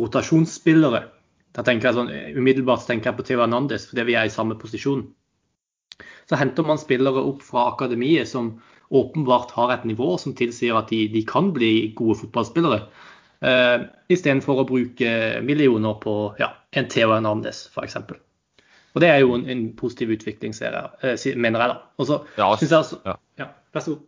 rotasjonsspillere 0.00 1.04
da 1.56 1.64
tenker 1.66 1.88
jeg 1.88 1.96
sånn, 1.96 2.10
Umiddelbart 2.38 2.86
tenker 2.86 3.10
jeg 3.10 3.18
på 3.18 3.26
Theo 3.26 3.42
Hernandez, 3.42 3.88
fordi 3.90 4.06
vi 4.10 4.16
er 4.18 4.28
i 4.28 4.34
samme 4.34 4.56
posisjon. 4.58 5.02
Så 6.30 6.38
henter 6.38 6.66
man 6.66 6.78
spillere 6.78 7.24
opp 7.26 7.42
fra 7.42 7.66
akademiet 7.72 8.30
som 8.30 8.52
åpenbart 8.94 9.52
har 9.56 9.72
et 9.74 9.86
nivå 9.86 10.14
som 10.18 10.34
tilsier 10.38 10.78
at 10.78 10.90
de, 10.94 11.04
de 11.10 11.24
kan 11.26 11.50
bli 11.54 11.90
gode 11.98 12.20
fotballspillere. 12.22 12.84
Uh, 13.40 13.86
Istedenfor 14.12 14.60
å 14.60 14.66
bruke 14.68 15.12
millioner 15.46 15.96
på 16.02 16.16
ja, 16.40 16.50
en 16.76 16.90
Theo 16.92 17.14
Hernandez, 17.14 17.64
f.eks. 17.72 17.96
Og 18.90 19.02
det 19.04 19.08
er 19.08 19.22
jo 19.22 19.32
en, 19.38 19.46
en 19.48 19.64
positiv 19.78 20.12
utvikling, 20.16 20.52
ser 20.56 20.76
jeg, 20.76 21.16
uh, 21.16 21.40
mener 21.40 21.64
jeg 21.64 21.72
da. 21.72 21.80
Og 21.96 22.10
så 22.10 22.20
ja, 22.36 22.50
syns 22.60 22.70
jeg 22.70 22.78
altså, 22.82 23.00
ja. 23.06 23.16
ja, 23.40 23.50
Vær 23.72 23.86
så 23.86 23.96
god. 23.96 24.06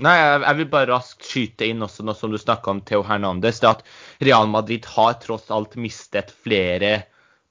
Nei, 0.00 0.14
jeg 0.16 0.56
vil 0.56 0.68
bare 0.72 0.88
raskt 0.94 1.26
skyte 1.28 1.66
inn 1.68 1.84
også 1.84 2.06
noe 2.08 2.16
som 2.16 2.32
du 2.32 2.38
snakka 2.40 2.72
om 2.72 2.78
Theo 2.88 3.02
Hernandez. 3.04 3.60
det 3.60 3.68
At 3.68 3.82
Real 4.24 4.48
Madrid 4.48 4.86
har 4.94 5.18
tross 5.20 5.50
alt 5.52 5.76
mistet 5.76 6.32
flere 6.32 7.02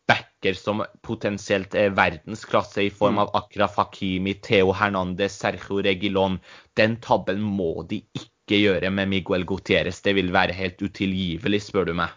backer 0.10 0.58
som 0.58 0.82
potensielt 1.06 1.76
er 1.78 1.94
verdensklasse, 1.94 2.88
i 2.88 2.90
form 2.90 3.20
mm. 3.20 3.22
av 3.22 3.36
Akraf 3.44 3.78
Hakimi, 3.78 4.34
Theo 4.42 4.74
Hernandez, 4.74 5.38
Sergio 5.38 5.78
Regilon. 5.86 6.40
Den 6.74 6.98
tabben 7.06 7.44
må 7.46 7.84
de 7.90 8.02
ikke 8.18 8.39
gjøre 8.58 8.90
med 8.90 9.12
Miguel 9.12 9.46
Gutierrez. 9.46 10.02
Det 10.02 10.16
vil 10.18 10.34
være 10.34 10.58
helt 10.58 10.82
utilgivelig, 10.82 11.62
spør 11.68 11.92
du 11.92 11.94
meg. 12.02 12.16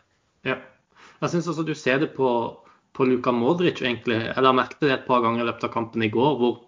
Ja. 0.48 0.56
Jeg 1.20 1.34
syns 1.34 1.50
også 1.52 1.66
du 1.68 1.74
ser 1.76 2.00
det 2.02 2.14
på, 2.16 2.28
på 2.96 3.06
Luka 3.06 3.30
Modric, 3.36 3.84
egentlig. 3.84 4.22
Jeg 4.24 4.42
la 4.42 4.54
merke 4.56 4.78
til 4.78 4.88
det 4.88 4.96
et 5.02 5.08
par 5.08 5.22
ganger 5.22 5.44
i 5.44 5.50
løpet 5.50 5.68
av 5.68 5.74
kampen 5.76 6.02
i 6.02 6.10
går. 6.10 6.38
hvor 6.40 6.60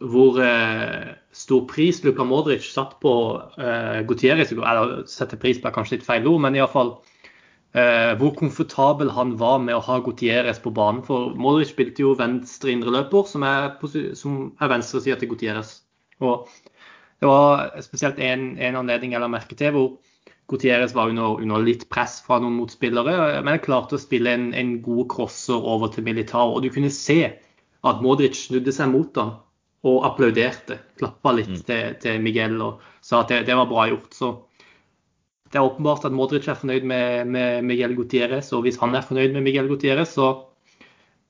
hvor 0.00 0.38
eh, 0.42 1.14
stor 1.32 1.64
pris 1.66 2.02
Luka 2.04 2.24
Modric 2.24 2.66
satt 2.70 2.98
på 3.00 3.12
eh, 3.58 4.00
Gutierrez 4.06 4.52
Eller 4.52 5.04
setter 5.08 5.40
pris 5.40 5.60
på 5.60 5.68
er 5.68 5.74
kanskje 5.74 5.96
litt 5.96 6.06
feil 6.06 6.26
ord, 6.28 6.42
men 6.44 6.58
iallfall 6.58 6.92
eh, 7.72 8.12
hvor 8.20 8.34
komfortabel 8.36 9.10
han 9.16 9.36
var 9.40 9.58
med 9.64 9.78
å 9.78 9.82
ha 9.84 9.98
Gutierrez 10.04 10.60
på 10.62 10.74
banen. 10.76 11.02
For 11.06 11.32
Modric 11.34 11.72
spilte 11.72 12.04
jo 12.04 12.16
venstre 12.18 12.74
indreløper, 12.74 13.26
som 13.30 13.46
er, 13.48 13.72
som 14.18 14.40
er 14.60 14.74
venstresida 14.74 15.18
til 15.18 15.32
Gutierrez. 15.32 15.78
Og 16.20 16.48
det 17.18 17.26
var 17.26 17.80
spesielt 17.82 18.18
en, 18.22 18.52
en 18.62 18.78
anledning 18.78 19.14
jeg 19.14 19.22
la 19.22 19.30
merke 19.30 19.56
til 19.58 19.74
hvor 19.74 19.88
Gutierrez 20.48 20.94
var 20.96 21.10
under, 21.10 21.42
under, 21.42 21.60
litt 21.60 21.84
press 21.92 22.22
fra 22.24 22.38
noen 22.40 22.56
motspillere, 22.56 23.42
men 23.44 23.60
klarte 23.60 23.98
å 23.98 24.00
spille 24.00 24.32
en, 24.32 24.46
en 24.56 24.78
god 24.84 25.04
crosser 25.12 25.60
over 25.60 25.92
til 25.92 26.06
Militao. 26.06 26.54
Og 26.54 26.64
du 26.64 26.70
kunne 26.72 26.92
se 26.94 27.20
at 27.84 28.00
Modric 28.04 28.38
snudde 28.46 28.72
seg 28.72 28.88
mot 28.94 29.20
ham 29.20 29.34
og 29.88 30.06
applauderte. 30.08 30.78
Klappa 30.98 31.34
litt 31.36 31.52
mm. 31.52 31.62
til, 31.68 31.98
til, 32.00 32.20
Miguel 32.24 32.56
og 32.64 32.84
sa 33.04 33.22
at 33.22 33.34
det, 33.34 33.42
det, 33.50 33.58
var 33.60 33.68
bra 33.68 33.84
gjort. 33.90 34.08
Så 34.16 34.32
det 35.52 35.60
er 35.60 35.68
åpenbart 35.68 36.08
at 36.08 36.16
Modric 36.16 36.48
er 36.48 36.58
fornøyd 36.58 36.88
med, 36.88 37.28
med 37.36 37.68
Miguel 37.68 37.92
Gutierrez. 37.98 38.48
Og 38.56 38.64
hvis 38.64 38.80
han 38.80 38.96
er 38.96 39.04
fornøyd 39.04 39.36
med 39.36 39.44
Miguel 39.44 39.68
Gutierrez, 39.68 40.16
så 40.16 40.32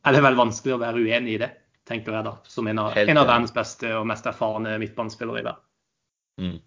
er 0.07 0.14
det 0.14 0.23
vel 0.25 0.38
vanskelig 0.38 0.76
å 0.76 0.83
være 0.85 1.02
uenig 1.02 1.35
i 1.35 1.40
det, 1.42 1.50
tenker 1.90 2.14
jeg 2.14 2.28
da. 2.28 2.38
Som 2.47 2.71
en 2.71 2.85
av, 2.87 2.95
en 2.95 3.18
av 3.18 3.26
verdens 3.26 3.57
beste 3.57 3.90
og 3.99 4.07
mest 4.09 4.30
erfarne 4.30 4.78
midtbanespillere 4.78 5.42
i 5.42 5.49
verden. 5.49 5.64
Mm. 6.38 6.59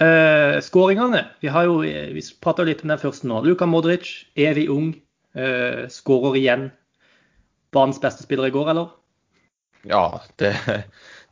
Uh, 0.00 0.60
skåringene. 0.60 1.22
Vi 1.40 1.48
har 1.48 1.64
jo, 1.68 1.78
vi 1.82 2.22
prata 2.40 2.66
litt 2.68 2.82
om 2.84 2.92
den 2.92 3.00
første 3.00 3.28
nå. 3.28 3.40
Luka 3.46 3.68
Modric, 3.68 4.10
evig 4.36 4.68
ung, 4.72 4.90
uh, 5.38 5.86
skårer 5.92 6.36
igjen. 6.40 6.68
Banens 7.72 8.00
beste 8.00 8.26
spiller 8.26 8.50
i 8.50 8.54
går, 8.54 8.72
eller? 8.74 8.92
Ja, 9.88 10.22
det, 10.36 10.52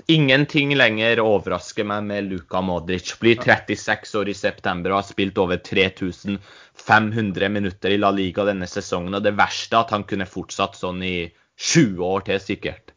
ingenting 0.06 0.74
lenger 0.78 1.20
overrasker 1.20 1.86
meg 1.88 2.04
med 2.08 2.30
Luka 2.30 2.60
Modric. 2.64 3.12
Blir 3.20 3.40
36 3.42 4.14
år 4.20 4.30
i 4.30 4.36
september 4.38 4.92
og 4.94 5.02
har 5.02 5.08
spilt 5.08 5.40
over 5.42 5.60
3500 5.60 7.48
minutter 7.52 7.94
i 7.94 8.00
La 8.00 8.12
Liga 8.14 8.46
denne 8.48 8.68
sesongen. 8.70 9.16
Og 9.16 9.24
det 9.24 9.36
verste 9.38 9.76
er 9.76 9.84
at 9.84 9.94
han 9.96 10.06
kunne 10.08 10.28
fortsatt 10.28 10.78
sånn 10.78 11.02
i 11.04 11.16
20 11.60 12.00
år 12.06 12.24
til, 12.28 12.40
sikkert. 12.42 12.94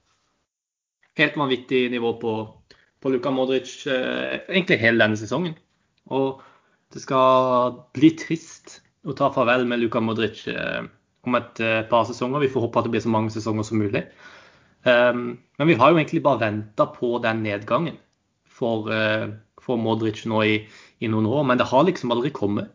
Helt 1.17 1.37
vanvittig 1.37 1.87
nivå 1.91 2.13
på, 2.21 2.33
på 3.03 3.11
Luka 3.13 3.31
Modric 3.33 3.71
eh, 3.87 4.39
egentlig 4.47 4.79
hele 4.81 5.03
denne 5.03 5.19
sesongen. 5.19 5.55
Og 6.13 6.41
det 6.93 7.03
skal 7.03 7.81
bli 7.95 8.13
trist 8.19 8.79
å 9.07 9.15
ta 9.17 9.29
farvel 9.33 9.67
med 9.69 9.81
Luka 9.81 10.01
Modric 10.03 10.45
eh, 10.51 10.87
om 11.27 11.37
et 11.39 11.61
eh, 11.63 11.83
par 11.89 12.07
sesonger. 12.09 12.45
Vi 12.45 12.51
får 12.53 12.67
håpe 12.67 12.81
at 12.81 12.87
det 12.87 12.95
blir 12.95 13.05
så 13.05 13.13
mange 13.13 13.33
sesonger 13.33 13.67
som 13.67 13.81
mulig. 13.81 14.07
Um, 14.87 15.39
men 15.59 15.67
vi 15.67 15.75
har 15.75 15.91
jo 15.91 15.97
egentlig 15.97 16.21
bare 16.23 16.45
venta 16.45 16.85
på 16.87 17.17
den 17.19 17.41
nedgangen 17.43 17.97
for, 18.47 18.87
for 19.59 19.81
Modric 19.81 20.21
nå 20.29 20.43
i, 20.47 20.53
i, 21.03 21.09
noen 21.11 21.27
år, 21.27 21.41
men 21.49 21.59
det 21.59 21.67
har 21.67 21.83
liksom 21.83 22.13
aldri 22.13 22.31
kommet. 22.31 22.69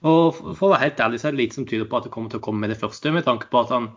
Og 0.00 0.32
for 0.34 0.66
å 0.66 0.72
være 0.72 0.88
helt 0.88 1.02
ærlig 1.04 1.20
så 1.20 1.28
er 1.28 1.36
det 1.36 1.42
lite 1.42 1.58
som 1.60 1.68
tyder 1.68 1.86
på 1.86 2.00
at 2.00 2.08
det 2.08 2.12
kommer 2.14 2.32
til 2.32 2.40
å 2.40 2.44
komme 2.44 2.64
med 2.64 2.72
det 2.72 2.80
første, 2.80 3.12
med 3.14 3.28
tanke 3.28 3.50
på 3.52 3.62
at 3.62 3.70
han 3.76 3.92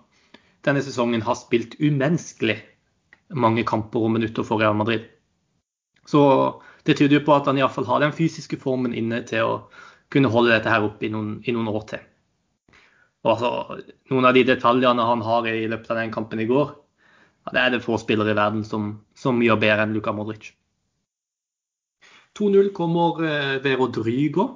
denne 0.68 0.84
sesongen 0.84 1.24
har 1.26 1.36
spilt 1.40 1.76
umenneskelig 1.82 2.60
mange 3.34 3.66
kamper 3.68 4.04
og 4.06 4.14
minutter 4.16 4.46
for 4.48 4.62
Real 4.62 4.78
Madrid. 4.78 5.08
Så 6.10 6.22
det 6.84 6.98
tyder 6.98 7.20
jo 7.20 7.26
på 7.26 7.36
at 7.36 7.48
han 7.48 7.60
iallfall 7.60 7.88
har 7.88 8.04
den 8.04 8.16
fysiske 8.16 8.60
formen 8.60 8.96
inne 8.98 9.22
til 9.28 9.48
å 9.48 9.54
kunne 10.14 10.32
holde 10.32 10.54
dette 10.54 10.72
her 10.72 10.86
oppe 10.86 11.08
i 11.08 11.12
noen, 11.14 11.38
i 11.48 11.54
noen 11.56 11.70
år 11.72 11.86
til. 11.94 12.02
Og 13.24 13.32
altså, 13.36 13.52
Noen 14.12 14.28
av 14.28 14.36
de 14.36 14.44
detaljene 14.48 15.06
han 15.08 15.24
har 15.24 15.48
i 15.48 15.64
løpet 15.72 15.94
av 15.94 16.02
den 16.02 16.12
kampen 16.14 16.44
i 16.44 16.50
går, 16.50 16.74
ja, 17.46 17.54
det 17.56 17.62
er 17.62 17.72
det 17.74 17.86
få 17.86 17.98
spillere 18.00 18.34
i 18.34 18.38
verden 18.38 18.66
som, 18.68 18.92
som 19.16 19.42
gjør 19.44 19.62
bedre 19.64 19.88
enn 19.88 19.96
Luka 19.96 20.14
Modric. 20.16 20.52
2-0 22.40 22.72
kommer 22.76 23.20
Vero 23.22 23.62
ved 23.64 23.80
Rodrygo, 23.80 24.48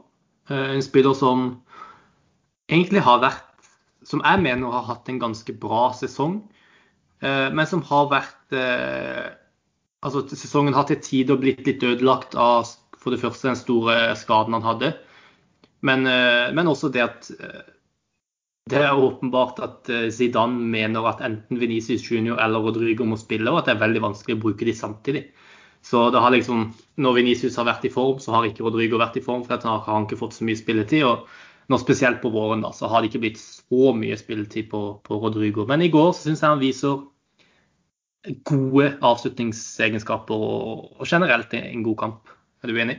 eh, 0.49 0.75
en 0.75 0.83
spiller 0.83 1.13
som 1.15 1.49
egentlig 2.67 3.03
har 3.05 3.21
vært 3.23 3.43
Som 4.07 4.21
jeg 4.23 4.39
mener 4.39 4.71
har 4.71 4.85
hatt 4.87 5.09
en 5.09 5.17
ganske 5.19 5.51
bra 5.59 5.89
sesong, 5.91 6.37
eh, 7.19 7.49
men 7.51 7.67
som 7.67 7.81
har 7.83 8.05
vært 8.07 8.53
Altså, 10.05 10.21
sesongen 10.37 10.75
har 10.77 10.85
til 10.89 10.99
tider 11.01 11.39
blitt 11.41 11.65
litt 11.65 11.83
ødelagt 11.83 12.35
av 12.37 12.69
for 12.97 13.13
det 13.13 13.21
første 13.21 13.49
den 13.49 13.57
store 13.57 13.95
skaden 14.19 14.53
han 14.53 14.65
hadde, 14.65 14.91
men, 15.85 16.03
men 16.03 16.69
også 16.69 16.89
det 16.93 17.03
at 17.05 17.29
det 18.67 18.79
er 18.83 18.99
åpenbart 18.99 19.59
at 19.63 19.89
eh, 19.91 20.07
Zidane 20.11 20.59
mener 20.71 21.05
at 21.07 21.21
enten 21.23 21.59
Venezia 21.59 21.97
Junior 22.01 22.39
eller 22.43 22.63
Rodrigo 22.63 23.05
må 23.07 23.17
spille, 23.19 23.49
og 23.51 23.61
at 23.61 23.69
det 23.69 23.75
er 23.75 23.83
veldig 23.85 24.03
vanskelig 24.09 24.37
å 24.37 24.41
bruke 24.43 24.67
de 24.67 24.73
samtidig. 24.75 25.23
Så 25.85 26.09
det 26.11 26.19
har 26.19 26.33
liksom, 26.33 26.73
Når 26.97 27.13
Venicius 27.15 27.55
har 27.55 27.67
vært 27.67 27.85
i 27.85 27.93
form, 27.93 28.17
så 28.19 28.33
har 28.33 28.47
ikke 28.47 28.65
Rodrigo 28.65 28.99
vært 28.99 29.19
i 29.19 29.23
form, 29.23 29.45
for 29.45 29.55
han 29.55 29.83
har 29.85 30.01
ikke 30.03 30.19
fått 30.19 30.35
så 30.35 30.47
mye 30.47 30.59
spilletid. 30.59 31.05
og 31.05 31.27
nå 31.69 31.77
Spesielt 31.79 32.19
på 32.21 32.31
våren 32.33 32.63
da, 32.65 32.73
så 32.75 32.87
har 32.87 33.01
det 33.01 33.11
ikke 33.11 33.23
blitt 33.27 33.39
så 33.39 33.93
mye 33.95 34.17
spilletid 34.17 34.69
på, 34.71 34.81
på 35.03 35.19
Rodrigo. 35.21 35.65
Men 35.67 35.81
i 35.81 35.91
går 35.93 36.11
så 36.11 36.27
syns 36.27 36.43
jeg 36.43 36.49
han 36.49 36.63
viser 36.63 37.05
gode 38.47 38.91
avslutningsegenskaper 39.05 40.47
og, 40.47 41.03
generelt 41.05 41.53
en 41.57 41.85
god 41.85 41.99
kamp. 42.01 42.33
Er 42.63 42.71
du 42.71 42.81
enig? 42.81 42.97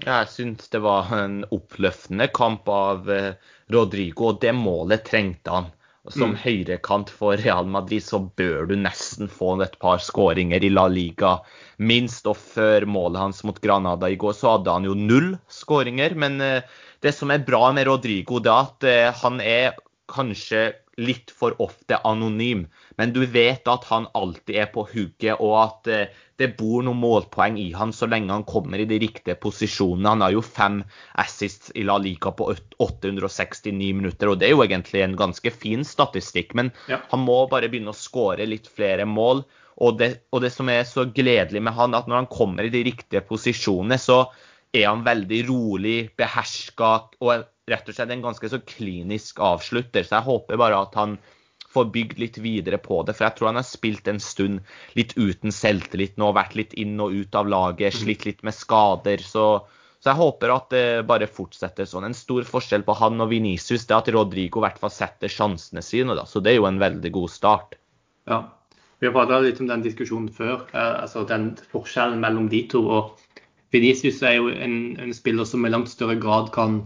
Jeg 0.00 0.30
syns 0.32 0.70
det 0.72 0.80
var 0.80 1.10
en 1.12 1.42
oppløftende 1.52 2.30
kamp 2.32 2.68
av 2.72 3.10
eh, 3.12 3.34
Rodrigo, 3.72 4.30
og 4.30 4.40
det 4.40 4.54
målet 4.56 5.04
trengte 5.08 5.52
han. 5.52 5.68
Som 6.08 6.32
mm. 6.32 6.38
høyrekant 6.40 7.10
for 7.12 7.36
Real 7.36 7.66
Madrid 7.68 8.00
så 8.00 8.22
bør 8.24 8.70
du 8.70 8.72
nesten 8.80 9.28
få 9.28 9.52
et 9.60 9.76
par 9.82 10.00
skåringer 10.00 10.64
i 10.64 10.70
La 10.72 10.86
Liga, 10.88 11.34
minst. 11.76 12.24
Og 12.30 12.38
før 12.40 12.88
målet 12.88 13.20
hans 13.20 13.44
mot 13.44 13.60
Granada 13.60 14.08
i 14.08 14.16
går, 14.20 14.32
så 14.38 14.56
hadde 14.56 14.78
han 14.78 14.88
jo 14.88 14.96
null 14.96 15.34
skåringer. 15.52 16.16
Men 16.16 16.40
eh, 16.40 16.64
det 17.04 17.12
som 17.16 17.30
er 17.30 17.44
bra 17.44 17.68
med 17.76 17.90
Rodrigo, 17.90 18.40
det 18.40 18.52
er 18.54 18.64
at 18.64 18.88
eh, 18.88 19.20
han 19.20 19.44
er 19.44 19.76
kanskje 20.10 20.70
litt 21.00 21.32
for 21.34 21.56
ofte 21.62 21.98
anonym. 22.06 22.66
Men 23.00 23.14
du 23.14 23.22
vet 23.26 23.68
at 23.68 23.86
han 23.88 24.08
alltid 24.16 24.58
er 24.62 24.68
på 24.74 24.84
hugget, 24.90 25.40
og 25.40 25.54
at 25.62 25.90
eh, 25.90 26.18
det 26.40 26.52
bor 26.58 26.84
noen 26.84 27.00
målpoeng 27.00 27.58
i 27.60 27.70
han 27.76 27.92
så 27.96 28.08
lenge 28.08 28.32
han 28.32 28.46
kommer 28.48 28.80
i 28.80 28.88
de 28.88 29.00
riktige 29.02 29.36
posisjonene. 29.40 30.14
Han 30.14 30.24
har 30.24 30.34
jo 30.36 30.44
fem 30.44 30.80
assists 31.20 31.72
i 31.76 31.84
La 31.88 31.98
Liga 32.00 32.32
på 32.36 32.50
869 32.80 33.94
minutter, 33.96 34.30
og 34.32 34.40
det 34.40 34.48
er 34.48 34.54
jo 34.54 34.64
egentlig 34.64 35.04
en 35.04 35.18
ganske 35.20 35.52
fin 35.54 35.84
statistikk. 35.86 36.54
Men 36.58 36.72
ja. 36.90 37.00
han 37.12 37.24
må 37.24 37.42
bare 37.52 37.70
begynne 37.72 37.94
å 37.94 38.00
skåre 38.00 38.48
litt 38.48 38.70
flere 38.70 39.08
mål. 39.08 39.44
Og 39.80 39.96
det, 40.00 40.10
og 40.32 40.44
det 40.44 40.52
som 40.52 40.68
er 40.68 40.84
så 40.88 41.06
gledelig 41.08 41.62
med 41.64 41.76
han, 41.76 41.96
at 41.96 42.08
når 42.08 42.22
han 42.22 42.32
kommer 42.32 42.66
i 42.66 42.72
de 42.72 42.84
riktige 42.90 43.24
posisjonene, 43.24 43.96
så 44.00 44.26
er 44.76 44.86
han 44.86 45.04
veldig 45.06 45.40
rolig, 45.48 45.98
beherska 46.18 46.90
og 47.24 47.46
rett 47.70 47.88
og 47.88 47.96
slett 47.96 48.10
en 48.14 48.24
ganske 48.24 48.50
så 48.52 48.60
klinisk 48.66 49.40
avslutter. 49.42 50.06
Så 50.06 50.16
jeg 50.18 50.26
håper 50.26 50.60
bare 50.60 50.80
at 50.84 50.96
han 50.98 51.16
får 51.70 51.90
bygd 51.94 52.18
litt 52.18 52.38
videre 52.42 52.80
på 52.82 53.02
det. 53.06 53.14
For 53.16 53.28
jeg 53.28 53.38
tror 53.38 53.50
han 53.52 53.60
har 53.60 53.66
spilt 53.66 54.08
en 54.10 54.20
stund 54.22 54.62
litt 54.98 55.14
uten 55.18 55.54
selvtillit 55.54 56.18
nå, 56.20 56.32
vært 56.36 56.56
litt 56.58 56.74
inn 56.80 56.98
og 57.02 57.14
ut 57.14 57.36
av 57.38 57.50
laget, 57.50 57.94
mm. 57.94 58.00
slitt 58.04 58.26
litt 58.26 58.42
med 58.46 58.56
skader. 58.56 59.22
Så, 59.22 59.46
så 60.02 60.12
jeg 60.12 60.20
håper 60.20 60.54
at 60.54 60.70
det 60.74 60.86
bare 61.08 61.30
fortsetter 61.30 61.88
sånn. 61.88 62.08
En 62.10 62.16
stor 62.16 62.46
forskjell 62.48 62.86
på 62.86 62.98
han 63.00 63.22
og 63.22 63.30
Venicius 63.32 63.86
er 63.86 64.00
at 64.00 64.10
Rodrigo 64.14 64.62
i 64.62 64.66
hvert 64.66 64.80
fall 64.82 64.94
setter 64.94 65.30
sjansene 65.30 65.84
sine, 65.84 66.18
da. 66.18 66.26
Så 66.26 66.42
det 66.42 66.54
er 66.54 66.60
jo 66.60 66.70
en 66.70 66.82
veldig 66.82 67.14
god 67.18 67.36
start. 67.36 67.78
Ja, 68.30 68.48
Vi 69.00 69.08
har 69.08 69.14
pratet 69.16 69.46
litt 69.46 69.60
om 69.62 69.68
den 69.70 69.80
diskusjonen 69.80 70.28
før, 70.28 70.66
altså 70.76 71.22
den 71.24 71.54
forskjellen 71.70 72.20
mellom 72.20 72.50
de 72.52 72.66
to. 72.68 72.82
og 72.84 73.14
Venicius 73.72 74.18
er 74.26 74.34
jo 74.36 74.50
en, 74.50 74.74
en, 75.00 75.14
spiller 75.14 75.46
som 75.48 75.64
i 75.64 75.70
langt 75.70 75.88
større 75.88 76.18
grad 76.20 76.50
kan 76.52 76.82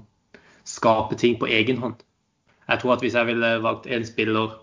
skape 0.75 1.19
ting 1.21 1.39
på 1.41 1.49
egen 1.51 1.81
hånd. 1.83 2.01
Jeg 2.69 2.81
tror 2.81 2.97
at 2.97 3.05
hvis 3.05 3.17
jeg 3.19 3.29
ville 3.33 3.57
valgt 3.63 3.87
en 3.87 4.07
spiller 4.09 4.61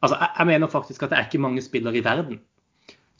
Altså, 0.00 0.16
jeg, 0.16 0.28
jeg 0.38 0.46
mener 0.48 0.70
faktisk 0.72 1.02
at 1.02 1.10
det 1.12 1.18
er 1.18 1.26
ikke 1.28 1.42
mange 1.44 1.60
spillere 1.60 1.98
i 2.00 2.04
verden 2.04 2.38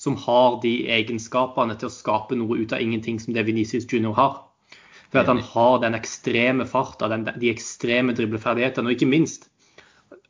som 0.00 0.16
har 0.16 0.61
de 0.62 0.70
egenskapene 0.88 1.75
til 1.76 1.90
å 1.90 1.92
skape 1.92 2.37
noe 2.38 2.56
ut 2.62 2.73
av 2.73 2.80
ingenting 2.80 3.18
som 3.20 3.35
det 3.37 3.44
Venicius 3.44 3.85
Junior 3.85 4.14
har. 4.16 4.38
For 5.12 5.20
at 5.20 5.28
han 5.28 5.42
har 5.44 5.82
den 5.82 5.97
ekstreme 5.99 6.64
farta, 6.70 7.11
de 7.11 7.50
ekstreme 7.50 8.14
dribleferdighetene. 8.16 8.88
Og 8.88 8.97
ikke 8.97 9.11
minst, 9.11 9.50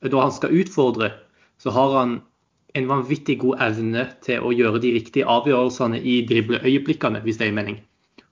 da 0.03 0.25
han 0.25 0.35
skal 0.35 0.57
utfordre, 0.59 1.13
så 1.63 1.71
har 1.77 1.95
han 2.01 2.17
en 2.75 2.89
vanvittig 2.91 3.39
god 3.45 3.63
evne 3.69 4.09
til 4.27 4.43
å 4.43 4.51
gjøre 4.55 4.83
de 4.83 4.95
riktige 4.97 5.29
avgjørelsene 5.31 6.01
i 6.03 6.21
dribleøyeblikkene, 6.27 7.23
hvis 7.23 7.39
det 7.39 7.51
er 7.51 7.57
mening. 7.61 7.79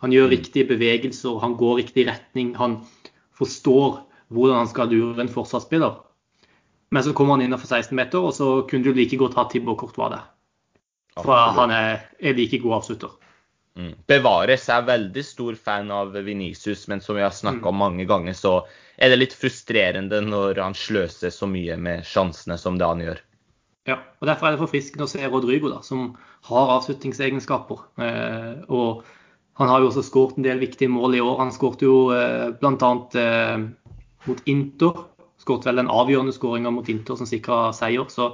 Han 0.03 0.15
gjør 0.15 0.27
mm. 0.27 0.35
riktige 0.35 0.69
bevegelser, 0.73 1.39
han 1.43 1.55
går 1.61 1.83
riktig 1.85 2.09
retning. 2.11 2.55
Han 2.59 2.81
forstår 3.39 4.03
hvordan 4.35 4.63
han 4.63 4.71
skal 4.71 4.91
lure 4.93 5.23
en 5.23 5.33
forsvarsspiller. 5.33 5.95
Men 6.91 7.05
så 7.05 7.13
kommer 7.17 7.37
han 7.37 7.45
innenfor 7.45 7.69
16 7.69 7.97
meter, 7.97 8.25
og 8.25 8.35
så 8.35 8.51
kunne 8.69 8.85
du 8.85 8.97
like 8.97 9.17
godt 9.21 9.37
ha 9.37 9.47
Tibbo 9.49 9.77
Courtois 9.77 10.13
der. 10.15 10.27
For 11.19 11.35
han 11.59 11.73
er, 11.75 12.05
er 12.21 12.37
like 12.37 12.61
god 12.63 12.79
avslutter. 12.81 13.17
Mm. 13.79 13.95
Bevares 14.11 14.67
er 14.73 14.87
veldig 14.87 15.23
stor 15.23 15.59
fan 15.59 15.91
av 15.95 16.17
Venicius, 16.27 16.87
men 16.91 17.03
som 17.05 17.19
vi 17.19 17.23
har 17.23 17.35
snakka 17.35 17.69
om 17.69 17.77
mm. 17.77 17.83
mange 17.85 18.07
ganger, 18.11 18.35
så 18.35 18.55
er 18.99 19.13
det 19.13 19.21
litt 19.21 19.37
frustrerende 19.39 20.21
når 20.25 20.59
han 20.63 20.75
sløser 20.75 21.31
så 21.35 21.47
mye 21.51 21.77
med 21.79 22.07
sjansene 22.07 22.59
som 22.59 22.79
det 22.81 22.89
han 22.89 23.05
gjør. 23.05 23.21
Ja, 23.89 24.01
og 24.19 24.27
Derfor 24.29 24.49
er 24.49 24.57
det 24.57 24.63
forfriskende 24.65 25.07
å 25.07 25.11
se 25.11 25.23
Rodrigo, 25.31 25.71
da, 25.73 25.79
som 25.87 26.11
har 26.49 26.75
avslutningsegenskaper. 26.75 27.85
Eh, 28.03 28.67
og 28.69 29.07
han 29.59 29.71
har 29.71 29.83
jo 29.83 29.91
også 29.91 30.05
skåret 30.07 30.39
en 30.39 30.47
del 30.47 30.61
viktige 30.63 30.91
mål 30.93 31.17
i 31.19 31.23
år. 31.23 31.39
Han 31.43 31.55
skåret 31.55 31.83
jo 31.83 31.95
eh, 32.15 32.49
bl.a. 32.61 32.91
Eh, 33.23 33.57
mot 34.29 34.43
Inter. 34.51 35.05
Skåret 35.39 35.67
vel 35.67 35.81
den 35.81 35.91
avgjørende 35.91 36.35
skåringa 36.35 36.71
mot 36.75 36.89
Inter 36.93 37.19
som 37.19 37.27
sikra 37.27 37.69
seier. 37.77 38.07
Så 38.13 38.33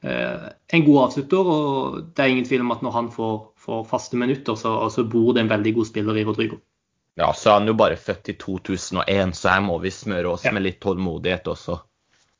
Eh, 0.00 0.48
en 0.66 0.84
god 0.84 0.98
avslutter, 1.04 1.48
og 1.50 1.96
det 2.14 2.22
er 2.22 2.30
ingen 2.30 2.46
tvil 2.46 2.62
om 2.62 2.70
at 2.70 2.82
når 2.86 2.94
han 2.94 3.08
får, 3.10 3.38
får 3.58 3.84
faste 3.90 4.18
minutter, 4.20 4.54
så, 4.54 4.74
så, 4.94 5.04
bor 5.04 5.32
det 5.34 5.42
en 5.42 5.50
veldig 5.50 5.74
god 5.80 5.88
spiller 5.88 6.20
i 6.20 6.24
Rodrigo. 6.24 6.60
Ja, 7.18 7.32
så 7.34 7.50
er 7.50 7.58
han 7.58 7.66
jo 7.66 7.74
bare 7.74 7.98
født 7.98 8.30
i 8.30 8.36
2001, 8.38 9.34
så 9.34 9.50
her 9.50 9.64
må 9.66 9.80
vi 9.82 9.90
smøre 9.90 10.36
oss 10.36 10.46
ja. 10.46 10.54
med 10.54 10.62
litt 10.68 10.78
tålmodighet 10.84 11.50
også. 11.50 11.80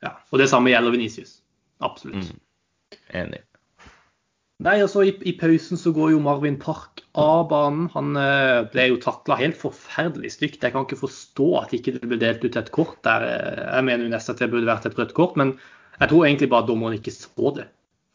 Ja, 0.07 0.15
og 0.31 0.39
det 0.39 0.47
samme 0.53 0.71
gjelder 0.71 0.95
Venicius. 0.95 1.41
Absolutt. 1.83 2.31
Mm. 2.31 3.01
Enig. 3.25 3.43
Nei, 4.67 4.81
altså 4.83 5.05
i, 5.07 5.13
i, 5.23 5.37
pausen 5.39 5.79
så 5.79 5.93
går 5.95 6.17
jo 6.17 6.23
Marvin 6.23 6.57
Park 6.59 7.05
av 7.15 7.45
banen. 7.53 7.85
Han 7.93 8.19
eh, 8.19 8.65
ble 8.73 8.89
jo 8.89 8.97
takla 9.05 9.37
helt 9.39 9.59
forferdelig 9.61 10.33
stygt. 10.35 10.65
Jeg 10.65 10.75
kan 10.75 10.87
ikke 10.87 10.99
forstå 10.99 11.47
at 11.61 11.75
ikke 11.77 11.95
det 11.95 12.09
ble 12.11 12.19
delt 12.19 12.43
ut 12.43 12.59
et 12.59 12.73
kort 12.75 12.99
der. 13.07 13.27
Eh, 13.29 13.61
jeg 13.63 13.87
mener 13.87 14.09
jo 14.09 14.15
nesten 14.17 14.35
at 14.35 14.43
det 14.43 14.51
burde 14.51 14.67
vært 14.67 14.89
et 14.91 14.99
rødt 14.99 15.15
kort, 15.15 15.39
men 15.39 15.55
jeg 16.01 16.11
tror 16.11 16.27
egentlig 16.27 16.51
bare 16.51 16.67
dommeren 16.67 16.99
ikke 16.99 17.15
så 17.15 17.55
det. 17.55 17.69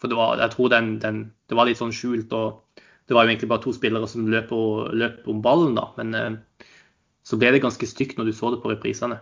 For 0.03 0.11
det 0.11 0.19
var, 0.19 0.35
jeg 0.43 0.51
tror 0.51 0.75
den, 0.75 0.93
den, 0.99 1.23
det 1.47 1.55
var 1.55 1.69
litt 1.69 1.79
sånn 1.79 1.95
skjult. 1.95 2.35
og 2.35 2.83
Det 3.07 3.15
var 3.15 3.23
jo 3.23 3.31
egentlig 3.31 3.51
bare 3.53 3.63
to 3.63 3.71
spillere 3.79 4.11
som 4.11 4.27
løp, 4.27 4.51
og, 4.51 4.91
løp 4.99 5.31
om 5.31 5.39
ballen, 5.45 5.79
da. 5.79 5.89
Men 5.95 6.19
eh, 6.19 6.67
så 7.23 7.39
ble 7.39 7.55
det 7.55 7.63
ganske 7.63 7.87
stygt 7.87 8.19
når 8.19 8.27
du 8.27 8.35
så 8.35 8.51
det 8.51 8.59
på 8.59 8.73
reprisene. 8.73 9.21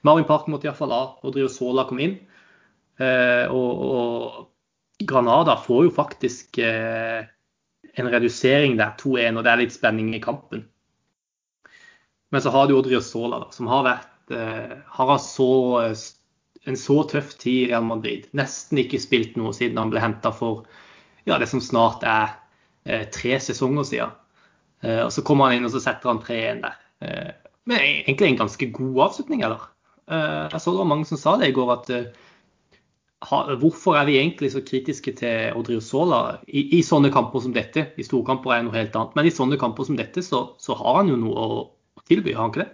Marvin 0.00 0.24
Park 0.24 0.48
måtte 0.48 0.70
iallfall 0.70 0.96
av, 0.96 1.18
og 1.20 1.36
Drio 1.36 1.52
Sola 1.52 1.84
kom 1.88 2.00
inn. 2.00 2.16
Eh, 2.96 3.44
og, 3.52 3.84
og, 3.92 4.46
Granada 4.98 5.56
får 5.62 5.84
jo 5.86 5.94
faktisk 5.94 6.58
eh, 6.58 7.26
en 7.98 8.10
redusering 8.10 8.76
der, 8.78 8.96
2-1, 8.98 9.38
og 9.38 9.46
det 9.46 9.52
er 9.52 9.62
litt 9.62 9.74
spenning 9.74 10.10
i 10.16 10.22
kampen. 10.22 10.64
Men 12.30 12.44
så 12.44 12.52
har 12.52 12.68
du 12.68 12.76
Odrio 12.76 13.00
Sola, 13.00 13.38
da, 13.44 13.52
som 13.54 13.70
har 13.70 13.86
vært 13.86 14.34
eh, 14.34 14.74
har 14.98 15.18
så 15.22 15.50
en 16.68 16.76
så 16.76 17.02
tøff 17.08 17.34
tid 17.40 17.62
i 17.62 17.70
Real 17.70 17.86
Madrid. 17.86 18.28
Nesten 18.36 18.80
ikke 18.82 19.00
spilt 19.00 19.38
noe 19.40 19.54
siden 19.56 19.80
han 19.80 19.92
ble 19.92 20.02
henta 20.02 20.32
for 20.34 20.66
ja, 21.28 21.38
det 21.40 21.48
som 21.50 21.62
snart 21.64 22.04
er 22.06 22.34
eh, 22.84 23.06
tre 23.14 23.38
sesonger 23.42 23.86
siden. 23.88 24.14
Eh, 24.84 25.00
og 25.04 25.12
Så 25.14 25.24
kommer 25.26 25.48
han 25.48 25.58
inn 25.58 25.68
og 25.68 25.74
så 25.74 25.82
setter 25.84 26.12
han 26.12 26.22
3-1 26.24 26.62
der. 26.66 26.78
Eh, 27.04 27.30
men 27.68 27.84
egentlig 27.84 28.32
en 28.32 28.42
ganske 28.44 28.70
god 28.72 29.02
avslutning, 29.08 29.44
eller? 29.44 29.68
Eh, 30.08 30.44
jeg 30.52 30.60
så 30.60 30.72
det 30.72 30.82
var 30.82 30.92
mange 30.92 31.08
som 31.08 31.20
sa 31.20 31.36
det 31.40 31.50
i 31.50 31.56
går, 31.56 31.72
at 31.74 31.90
eh, 31.94 32.27
hvorfor 33.26 33.96
er 33.98 34.06
vi 34.06 34.18
egentlig 34.18 34.52
så 34.52 34.62
kritiske 34.62 35.12
til 35.18 35.56
Odriozola 35.58 36.38
I, 36.46 36.78
i 36.78 36.82
sånne 36.86 37.10
kamper 37.10 37.42
som 37.42 37.52
dette? 37.52 37.90
I 37.98 38.06
storkamper 38.06 38.52
er 38.52 38.60
det 38.60 38.68
noe 38.68 38.78
helt 38.78 38.96
annet. 38.96 39.16
Men 39.18 39.26
i 39.26 39.34
sånne 39.34 39.58
kamper 39.58 39.88
som 39.88 39.98
dette, 39.98 40.22
så, 40.22 40.54
så 40.58 40.76
har 40.78 41.00
han 41.00 41.10
jo 41.10 41.18
noe 41.18 41.34
å 41.34 41.62
tilby, 42.08 42.36
har 42.36 42.46
han 42.46 42.52
ikke 42.54 42.64
det? 42.64 42.72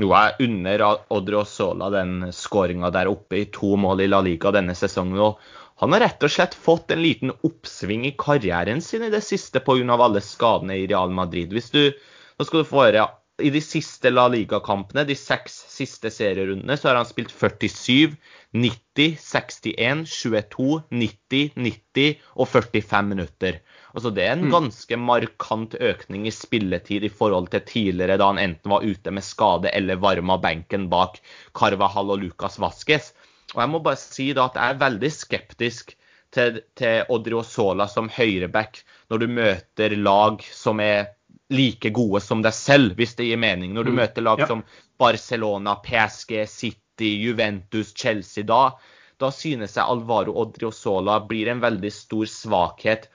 Jo, 0.00 0.08
jeg 0.16 0.48
unner 0.48 0.82
Odriozola 1.12 1.90
den 1.92 2.30
skåringa 2.32 2.88
der 2.94 3.10
oppe 3.10 3.42
i 3.42 3.50
to 3.52 3.76
mål 3.76 4.00
i 4.00 4.08
La 4.08 4.22
Liga 4.24 4.50
denne 4.54 4.74
sesongen. 4.74 5.20
og 5.20 5.38
Han 5.82 5.92
har 5.92 6.06
rett 6.06 6.24
og 6.24 6.32
slett 6.32 6.56
fått 6.56 6.90
en 6.94 7.02
liten 7.04 7.34
oppsving 7.44 8.06
i 8.08 8.16
karrieren 8.18 8.80
sin 8.80 9.04
i 9.04 9.12
det 9.12 9.22
siste 9.22 9.60
pga. 9.60 9.98
alle 9.98 10.24
skadene 10.24 10.78
i 10.80 10.86
Real 10.86 11.10
Madrid. 11.10 11.52
Hvis 11.52 11.70
du, 11.70 11.92
nå 12.38 12.48
skal 12.48 12.64
du 12.64 12.70
få 12.70 12.86
høre, 12.86 13.04
I 13.42 13.50
de 13.50 13.60
siste 13.64 14.10
La 14.12 14.28
Liga-kampene, 14.30 15.04
de 15.08 15.16
seks 15.18 15.54
siste 15.72 16.10
serierundene, 16.14 16.76
så 16.78 16.90
har 16.90 16.98
han 17.00 17.08
spilt 17.08 17.32
47, 17.34 18.14
90, 18.54 19.16
61, 19.18 20.04
22, 20.08 20.68
90, 21.02 21.56
90 21.66 22.22
og 22.36 22.50
45 22.52 23.08
minutter. 23.10 23.58
Altså 23.92 24.12
Det 24.14 24.24
er 24.26 24.36
en 24.36 24.46
mm. 24.46 24.52
ganske 24.54 24.98
markant 25.00 25.74
økning 25.80 26.28
i 26.28 26.34
spilletid 26.34 27.08
i 27.08 27.12
forhold 27.12 27.50
til 27.52 27.64
tidligere, 27.68 28.18
da 28.20 28.30
han 28.30 28.40
enten 28.42 28.72
var 28.74 28.86
ute 28.86 29.14
med 29.14 29.26
skade 29.26 29.72
eller 29.72 30.00
varma 30.02 30.38
benken 30.42 30.86
bak 30.92 31.18
Carvahall 31.58 32.14
og 32.14 32.22
Lucas 32.22 32.60
Vasques. 32.62 33.12
Og 33.54 33.64
jeg 33.64 33.72
må 33.72 33.82
bare 33.84 34.00
si 34.00 34.30
da 34.36 34.46
at 34.48 34.56
jeg 34.60 34.74
er 34.76 34.84
veldig 34.86 35.12
skeptisk 35.12 35.96
til, 36.32 36.62
til 36.78 37.10
Odriozola 37.12 37.88
som 37.90 38.08
høyreback 38.12 38.80
når 39.12 39.20
du 39.20 39.34
møter 39.36 39.96
lag 40.00 40.44
som 40.48 40.80
er 40.80 41.10
like 41.52 41.90
gode 41.90 42.22
som 42.24 42.42
deg 42.42 42.54
selv, 42.56 42.96
hvis 42.98 43.16
det 43.18 43.28
gir 43.28 43.40
mening. 43.40 43.74
Når 43.76 43.88
du 43.88 43.92
mm. 43.92 43.98
møter 44.00 44.24
lag 44.24 44.42
ja. 44.42 44.48
som 44.50 44.64
Barcelona, 45.00 45.76
PSG, 45.84 46.42
City, 46.48 47.14
Juventus, 47.22 47.92
Chelsea. 47.96 48.44
Da, 48.48 48.72
da 49.20 49.32
synes 49.34 49.76
jeg 49.76 49.84
Alvaro 49.84 50.34
Odriozola 50.44 51.20
blir 51.28 51.52
en 51.52 51.62
veldig 51.62 51.92
stor 51.92 52.28
svakhet 52.30 53.10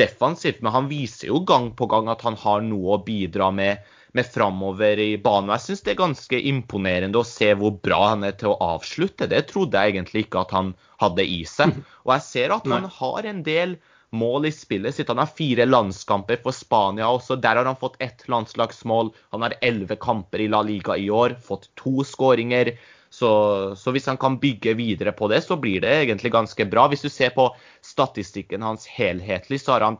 defensivt, 0.00 0.62
men 0.62 0.72
han 0.72 0.88
viser 0.88 1.28
jo 1.28 1.42
gang 1.44 1.72
på 1.76 1.88
gang 1.90 2.08
at 2.08 2.22
han 2.24 2.38
har 2.40 2.62
noe 2.64 2.96
å 2.96 3.02
bidra 3.04 3.50
med, 3.52 3.82
med 4.16 4.28
framover 4.28 5.00
i 5.02 5.10
banen. 5.20 5.52
Jeg 5.56 5.66
syns 5.66 5.84
det 5.84 5.94
er 5.94 6.00
ganske 6.00 6.40
imponerende 6.52 7.20
å 7.20 7.28
se 7.28 7.50
hvor 7.58 7.76
bra 7.84 8.00
han 8.14 8.24
er 8.28 8.36
til 8.40 8.54
å 8.54 8.58
avslutte. 8.76 9.28
Det 9.28 9.44
trodde 9.50 9.78
jeg 9.78 9.94
egentlig 9.94 10.26
ikke 10.26 10.46
at 10.46 10.54
han 10.56 10.72
hadde 11.02 11.26
i 11.28 11.42
seg. 11.48 11.76
Og 12.06 12.14
jeg 12.16 12.26
ser 12.28 12.56
at 12.56 12.68
han 12.72 12.88
har 13.00 13.28
en 13.28 13.44
del 13.46 13.76
mål 14.12 14.46
i 14.46 14.52
spillet 14.52 14.94
sitt. 14.94 15.08
Han 15.08 15.20
har 15.22 15.30
fire 15.36 15.66
landskamper 15.66 16.40
for 16.44 16.56
Spania 16.56 17.08
også. 17.08 17.36
Der 17.40 17.58
har 17.58 17.68
han 17.68 17.80
fått 17.80 17.96
ett 18.02 18.26
landslagsmål. 18.28 19.12
Han 19.34 19.42
har 19.46 19.56
elleve 19.64 19.96
kamper 20.00 20.44
i 20.44 20.48
La 20.52 20.62
Liga 20.62 20.96
i 20.96 21.10
år, 21.10 21.36
fått 21.42 21.70
to 21.80 22.04
skåringer. 22.04 22.74
Så, 23.12 23.30
så, 23.76 23.92
hvis 23.92 24.08
han 24.08 24.16
kan 24.16 24.38
bygge 24.40 24.72
videre 24.74 25.12
på 25.12 25.28
det, 25.28 25.42
så 25.44 25.56
blir 25.60 25.82
det 25.84 25.90
egentlig 25.98 26.32
ganske 26.32 26.64
bra. 26.64 26.86
Hvis 26.88 27.04
du 27.04 27.10
ser 27.12 27.34
på 27.36 27.50
statistikken 27.84 28.64
hans 28.64 28.86
helhetlig, 28.88 29.60
så 29.60 29.74
har 29.76 29.84
han 29.84 29.98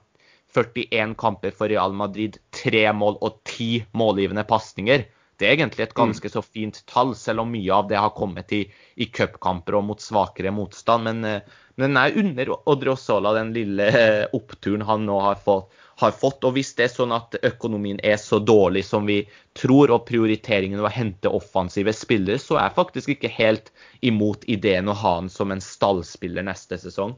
41 0.52 1.16
kamper 1.20 1.52
for 1.56 1.68
Real 1.72 1.92
Madrid, 1.96 2.38
tre 2.52 2.86
mål 2.92 3.18
og 3.20 3.40
ti 3.48 3.84
målgivende 3.96 4.44
pasninger. 4.48 5.04
Er 5.46 5.56
egentlig 5.56 5.86
et 5.86 5.96
ganske 5.98 6.30
så 6.32 6.42
fint 6.44 6.82
tall, 6.90 7.14
selv 7.18 7.44
om 7.44 7.52
mye 7.52 7.72
av 7.74 7.90
det 7.90 8.00
har 8.00 8.14
kommet 8.16 8.52
i, 8.54 8.64
i 8.96 9.08
cupkamper 9.10 9.78
og 9.78 9.86
mot 9.90 10.02
svakere 10.02 10.54
motstand. 10.54 11.08
Men, 11.08 11.24
eh, 11.28 11.60
men 11.80 11.96
jeg 11.98 12.18
unner 12.22 12.52
Odriozola 12.70 13.34
den 13.38 13.54
lille 13.56 13.88
eh, 13.90 14.26
oppturen 14.36 14.84
han 14.88 15.06
nå 15.08 15.20
har 15.24 15.40
fått 15.40 15.72
har 16.02 16.10
fått. 16.10 16.44
Og 16.44 16.56
hvis 16.56 16.72
det 16.78 16.86
er 16.86 16.92
sånn 16.92 17.14
at 17.14 17.36
økonomien 17.46 18.00
er 18.04 18.18
så 18.20 18.40
dårlig 18.42 18.84
som 18.86 19.06
vi 19.08 19.22
tror, 19.58 19.92
og 19.94 20.06
prioriteringen 20.08 20.82
å 20.82 20.92
hente 20.92 21.30
offensive 21.32 21.94
spillere, 21.96 22.40
så 22.42 22.58
er 22.58 22.68
jeg 22.68 22.78
faktisk 22.78 23.14
ikke 23.14 23.32
helt 23.36 23.72
imot 24.00 24.46
ideen 24.50 24.90
å 24.90 24.96
ha 24.98 25.16
han 25.20 25.30
som 25.32 25.52
en 25.54 25.62
stallspiller 25.62 26.46
neste 26.46 26.78
sesong. 26.80 27.16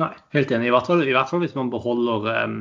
Nei, 0.00 0.12
helt 0.36 0.50
enig. 0.52 0.68
I 0.68 0.74
hvert 0.74 0.90
fall, 0.90 1.04
i 1.06 1.14
hvert 1.16 1.30
fall 1.32 1.42
hvis 1.44 1.56
man 1.56 1.72
beholder 1.72 2.26
um, 2.44 2.58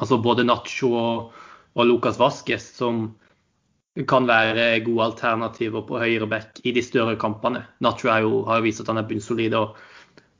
altså 0.00 0.20
både 0.24 0.46
Nacho 0.48 0.94
og, 0.96 1.42
og 1.76 1.90
Lucas 1.90 2.20
Vasques, 2.20 2.70
som 2.78 3.10
kan 4.08 4.24
være 4.28 4.80
gode 4.86 5.10
alternativer 5.10 5.84
på 5.84 6.00
høyre 6.00 6.28
back 6.28 6.62
i 6.64 6.72
de 6.72 6.82
større 6.84 7.16
kampene. 7.20 7.66
Nacho 7.84 8.08
jo, 8.08 8.38
har 8.48 8.60
jo 8.60 8.66
vist 8.66 8.80
at 8.80 8.88
han 8.88 9.02
er 9.02 9.08
bunnsolid. 9.08 9.54
og 9.54 9.76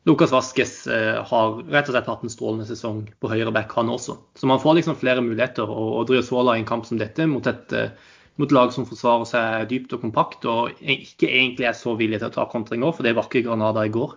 Lukas 0.09 0.33
Vaskes 0.33 0.87
eh, 0.91 1.21
har 1.23 1.61
rett 1.71 1.91
og 1.91 1.95
slett 1.95 2.09
hatt 2.11 2.25
en 2.25 2.33
strålende 2.33 2.67
sesong 2.67 3.05
på 3.21 3.31
høyre 3.31 3.53
back, 3.55 3.71
han 3.77 3.93
også. 3.93 4.17
Så 4.35 4.49
man 4.51 4.63
får 4.63 4.81
liksom 4.81 4.99
flere 4.99 5.23
muligheter. 5.23 5.69
Og, 5.69 5.93
og 6.01 6.09
Driosola 6.09 6.57
i 6.57 6.63
en 6.65 6.67
kamp 6.69 6.89
som 6.89 6.99
dette 6.99 7.29
mot 7.31 7.47
et 7.47 7.77
eh, 7.77 7.93
mot 8.41 8.53
lag 8.55 8.73
som 8.73 8.87
forsvarer 8.89 9.29
seg 9.29 9.67
dypt 9.71 9.93
og 9.93 10.07
kompakt, 10.07 10.47
og 10.49 10.79
ikke 10.81 11.29
egentlig 11.29 11.69
er 11.69 11.77
så 11.77 11.93
villig 11.99 12.23
til 12.23 12.31
å 12.31 12.35
ta 12.35 12.47
kontringer, 12.51 12.95
for 12.97 13.05
det 13.05 13.13
var 13.19 13.29
ikke 13.29 13.45
Granada 13.45 13.85
i 13.87 13.93
går. 13.93 14.17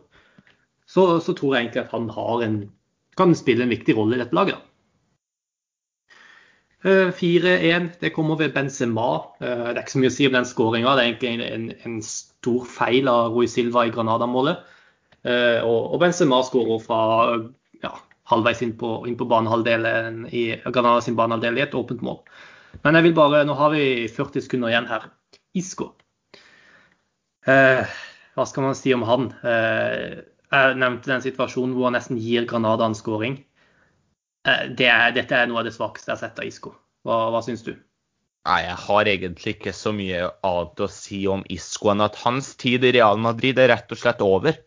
så, 0.88 1.20
så, 1.20 1.34
tror 1.34 1.56
jeg 1.56 1.66
egentlig 1.66 1.84
at 1.84 1.92
han 1.92 2.10
en, 2.46 2.58
kan 3.18 3.36
spille 3.36 3.66
en 3.66 3.74
viktig 3.74 3.96
rolle 3.98 4.16
i 4.16 4.22
dette 4.22 4.38
laget. 4.38 4.62
4-1, 6.86 7.88
det 8.02 8.12
kommer 8.14 8.38
ved 8.38 8.54
Benzema. 8.54 9.08
Det 9.40 9.72
er 9.72 9.80
ikke 9.82 9.96
så 9.96 10.02
mye 10.04 10.12
å 10.12 10.14
si 10.14 10.28
om 10.30 10.36
den 10.36 10.46
skåringa. 10.46 10.92
Det 10.94 11.02
er 11.02 11.08
egentlig 11.10 11.48
en, 11.50 11.70
en, 11.88 11.96
stor 12.06 12.68
feil 12.70 13.10
av 13.10 13.34
Rui 13.34 13.48
Silva 13.50 13.88
i 13.88 13.94
Granada-målet. 13.94 14.60
Og, 15.66 15.96
Benzema 16.04 16.44
skårer 16.46 16.84
fra 16.86 17.00
ja, 17.82 17.96
halvveis 18.30 18.62
inn 18.62 18.76
på, 18.78 19.00
inn 19.10 19.18
på 19.18 19.28
banehalvdelen 19.30 20.28
i 20.30 20.46
Granada 20.68 21.02
sin 21.02 21.18
banehalvdel 21.18 21.58
i 21.58 21.66
et 21.66 21.78
åpent 21.78 22.06
mål. 22.06 22.22
Men 22.84 22.98
jeg 22.98 23.08
vil 23.08 23.18
bare, 23.18 23.44
nå 23.48 23.56
har 23.58 23.74
vi 23.74 23.86
40 24.12 24.46
sekunder 24.46 24.74
igjen 24.74 24.90
her. 24.90 25.10
Isco. 25.56 25.94
Eh, 27.48 27.98
hva 28.36 28.46
skal 28.50 28.66
man 28.68 28.78
si 28.78 28.94
om 28.96 29.06
han? 29.08 29.30
Eh, 29.46 30.24
jeg 30.52 30.80
nevnte 30.82 31.12
den 31.12 31.24
situasjonen 31.24 31.76
hvor 31.76 31.90
han 31.90 31.96
nesten 31.98 32.20
gir 32.22 32.48
Granada 32.50 32.88
en 32.90 32.98
skåring. 32.98 33.40
Eh, 34.46 34.70
er, 34.86 35.12
dette 35.16 35.36
er 35.36 35.50
noe 35.50 35.64
av 35.64 35.68
det 35.68 35.74
svakeste 35.76 36.12
jeg 36.12 36.18
har 36.18 36.24
sett 36.28 36.42
av 36.42 36.48
Isco. 36.48 36.76
Hva, 37.06 37.30
hva 37.34 37.42
syns 37.46 37.66
du? 37.66 37.74
Nei, 38.46 38.62
Jeg 38.62 38.78
har 38.84 39.10
egentlig 39.10 39.56
ikke 39.56 39.74
så 39.74 39.92
mye 39.96 40.30
annet 40.46 40.86
å 40.86 40.92
si 40.92 41.24
om 41.30 41.42
Isco 41.50 41.90
enn 41.90 42.06
at 42.06 42.20
hans 42.22 42.54
tid 42.62 42.86
i 42.86 42.94
Real 42.94 43.18
Madrid 43.18 43.58
er 43.58 43.72
rett 43.74 43.92
og 43.92 43.98
slett 43.98 44.22
over. 44.22 44.60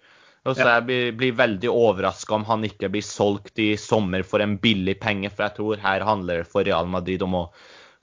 Og 0.49 0.57
så 0.57 0.67
Jeg 0.67 0.87
blir, 0.89 1.13
blir 1.19 1.37
veldig 1.39 1.71
overraska 1.71 2.35
om 2.35 2.47
han 2.49 2.65
ikke 2.67 2.91
blir 2.91 3.05
solgt 3.07 3.59
i 3.63 3.77
sommer 3.79 4.25
for 4.27 4.43
en 4.43 4.57
billig 4.59 4.97
penge, 5.03 5.31
for 5.31 5.47
jeg 5.47 5.59
tror 5.59 5.83
her 5.83 6.07
handler 6.07 6.43
det 6.43 6.51
for 6.51 6.67
Real 6.67 6.89
Madrid 6.91 7.23
om 7.23 7.37
å 7.39 7.45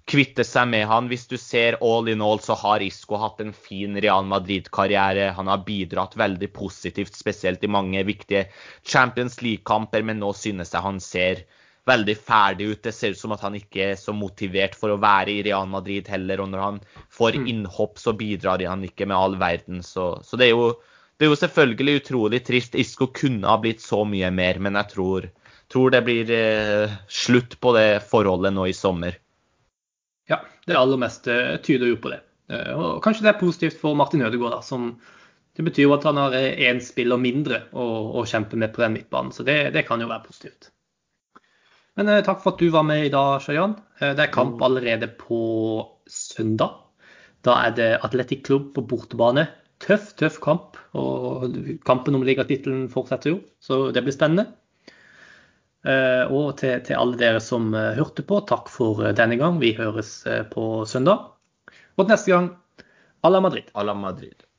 kvitte 0.07 0.45
seg 0.45 0.69
med 0.69 0.85
han. 0.87 1.09
Hvis 1.11 1.25
du 1.27 1.35
ser 1.41 1.79
all 1.83 2.07
in 2.11 2.23
all, 2.23 2.39
så 2.39 2.55
har 2.61 2.83
Isco 2.85 3.17
hatt 3.19 3.41
en 3.43 3.51
fin 3.51 3.97
Real 3.99 4.27
Madrid-karriere. 4.29 5.31
Han 5.35 5.51
har 5.51 5.65
bidratt 5.67 6.15
veldig 6.15 6.51
positivt, 6.55 7.17
spesielt 7.17 7.63
i 7.65 7.71
mange 7.71 8.03
viktige 8.07 8.45
Champions 8.85 9.41
League-kamper, 9.41 10.05
men 10.05 10.21
nå 10.23 10.31
synes 10.37 10.71
jeg 10.75 10.85
han 10.85 11.01
ser 11.03 11.43
veldig 11.85 12.15
ferdig 12.17 12.67
ut. 12.71 12.81
Det 12.83 12.93
ser 12.95 13.13
ut 13.13 13.19
som 13.19 13.33
at 13.35 13.43
han 13.45 13.55
ikke 13.57 13.91
er 13.91 13.95
så 13.99 14.13
motivert 14.15 14.75
for 14.77 14.93
å 14.93 14.99
være 15.01 15.33
i 15.35 15.43
Real 15.45 15.67
Madrid 15.69 16.09
heller. 16.11 16.41
Og 16.43 16.51
når 16.51 16.63
han 16.63 16.81
får 17.13 17.39
mm. 17.39 17.47
innhopp, 17.53 18.01
så 18.01 18.15
bidrar 18.17 18.63
han 18.65 18.85
ikke 18.87 19.07
med 19.09 19.17
all 19.17 19.39
verden. 19.41 19.83
Så, 19.85 20.11
så 20.25 20.39
det, 20.41 20.49
er 20.49 20.55
jo, 20.55 20.69
det, 21.17 21.25
er 21.25 21.33
jo, 21.33 21.39
selvfølgelig 21.43 21.97
utrolig 22.01 22.43
trist. 22.47 22.77
Isco 22.79 23.09
kunne 23.13 23.49
ha 23.49 23.57
blitt 23.61 23.83
så 23.85 24.03
mye 24.07 24.31
mer, 24.33 24.61
men 24.63 24.79
jeg 24.81 24.93
tror, 24.95 25.29
tror 25.71 25.93
det 25.93 26.05
blir 26.07 26.35
eh, 26.35 26.99
slutt 27.07 27.59
på 27.61 27.75
det 27.77 27.89
forholdet 28.09 28.55
nå 28.55 28.69
i 28.69 28.77
sommer. 28.77 29.19
Ja, 30.29 30.41
det 30.65 30.77
aller 30.77 30.97
meste 30.97 31.59
tyder 31.65 31.93
jo 31.93 31.99
på 32.01 32.13
det. 32.13 32.23
Eh, 32.49 32.71
og 32.73 33.03
kanskje 33.05 33.27
det 33.27 33.35
er 33.35 33.41
positivt 33.41 33.77
for 33.81 33.97
Martin 33.97 34.25
Ødegaard, 34.25 34.57
da, 34.57 34.65
som 34.65 34.95
det 35.55 35.63
betyr 35.63 35.85
jo 35.85 35.93
at 35.95 36.03
han 36.03 36.17
har 36.19 36.33
én 36.35 36.81
spiller 36.83 37.19
mindre 37.21 37.61
å, 37.71 37.85
å, 38.19 38.25
kjempe 38.27 38.57
med 38.59 38.73
på 38.75 38.81
den 38.83 38.97
midtbanen. 38.97 39.31
Så 39.31 39.45
det, 39.47 39.69
det, 39.71 39.85
kan 39.87 40.01
jo 40.03 40.09
være 40.09 40.27
positivt. 40.27 40.73
Men 41.95 42.11
eh, 42.11 42.23
takk 42.25 42.41
for 42.43 42.55
at 42.55 42.63
du 42.63 42.71
var 42.73 42.85
med 42.87 43.05
i 43.07 43.13
dag, 43.13 43.37
Shayan. 43.43 43.77
Eh, 43.99 44.15
det 44.17 44.27
er 44.27 44.33
kamp 44.33 44.57
mm. 44.59 44.65
allerede 44.67 45.11
på 45.19 45.39
søndag. 46.09 46.81
Da 47.45 47.59
er 47.67 47.77
det 47.77 47.91
Atletic 48.03 48.43
Klubb 48.47 48.73
på 48.75 48.83
bortebane. 48.89 49.47
Tøff, 49.83 50.13
tøff 50.19 50.39
kamp. 50.43 50.79
Og 50.97 51.55
kampen 51.87 52.17
om 52.17 52.23
ligatittelen 52.25 52.87
fortsetter 52.91 53.35
jo, 53.35 53.41
så 53.63 53.89
det 53.95 54.03
blir 54.05 54.15
spennende. 54.15 54.47
Eh, 55.85 56.31
og 56.33 56.55
til, 56.57 56.79
til, 56.81 56.97
alle 56.97 57.17
dere 57.19 57.41
som 57.43 57.69
eh, 57.77 57.93
hørte 57.99 58.25
på, 58.25 58.39
takk 58.49 58.71
for 58.73 59.03
eh, 59.05 59.13
denne 59.17 59.37
gang. 59.37 59.59
Vi 59.61 59.75
høres 59.77 60.17
på 60.53 60.85
søndag. 60.89 61.29
Og 61.95 62.05
til 62.05 62.13
neste 62.15 62.33
gang 62.33 62.49
à 63.21 63.29
la 63.29 63.41
Madrid. 63.41 63.69
À 63.73 63.85
la 63.85 63.93
Madrid. 63.93 64.44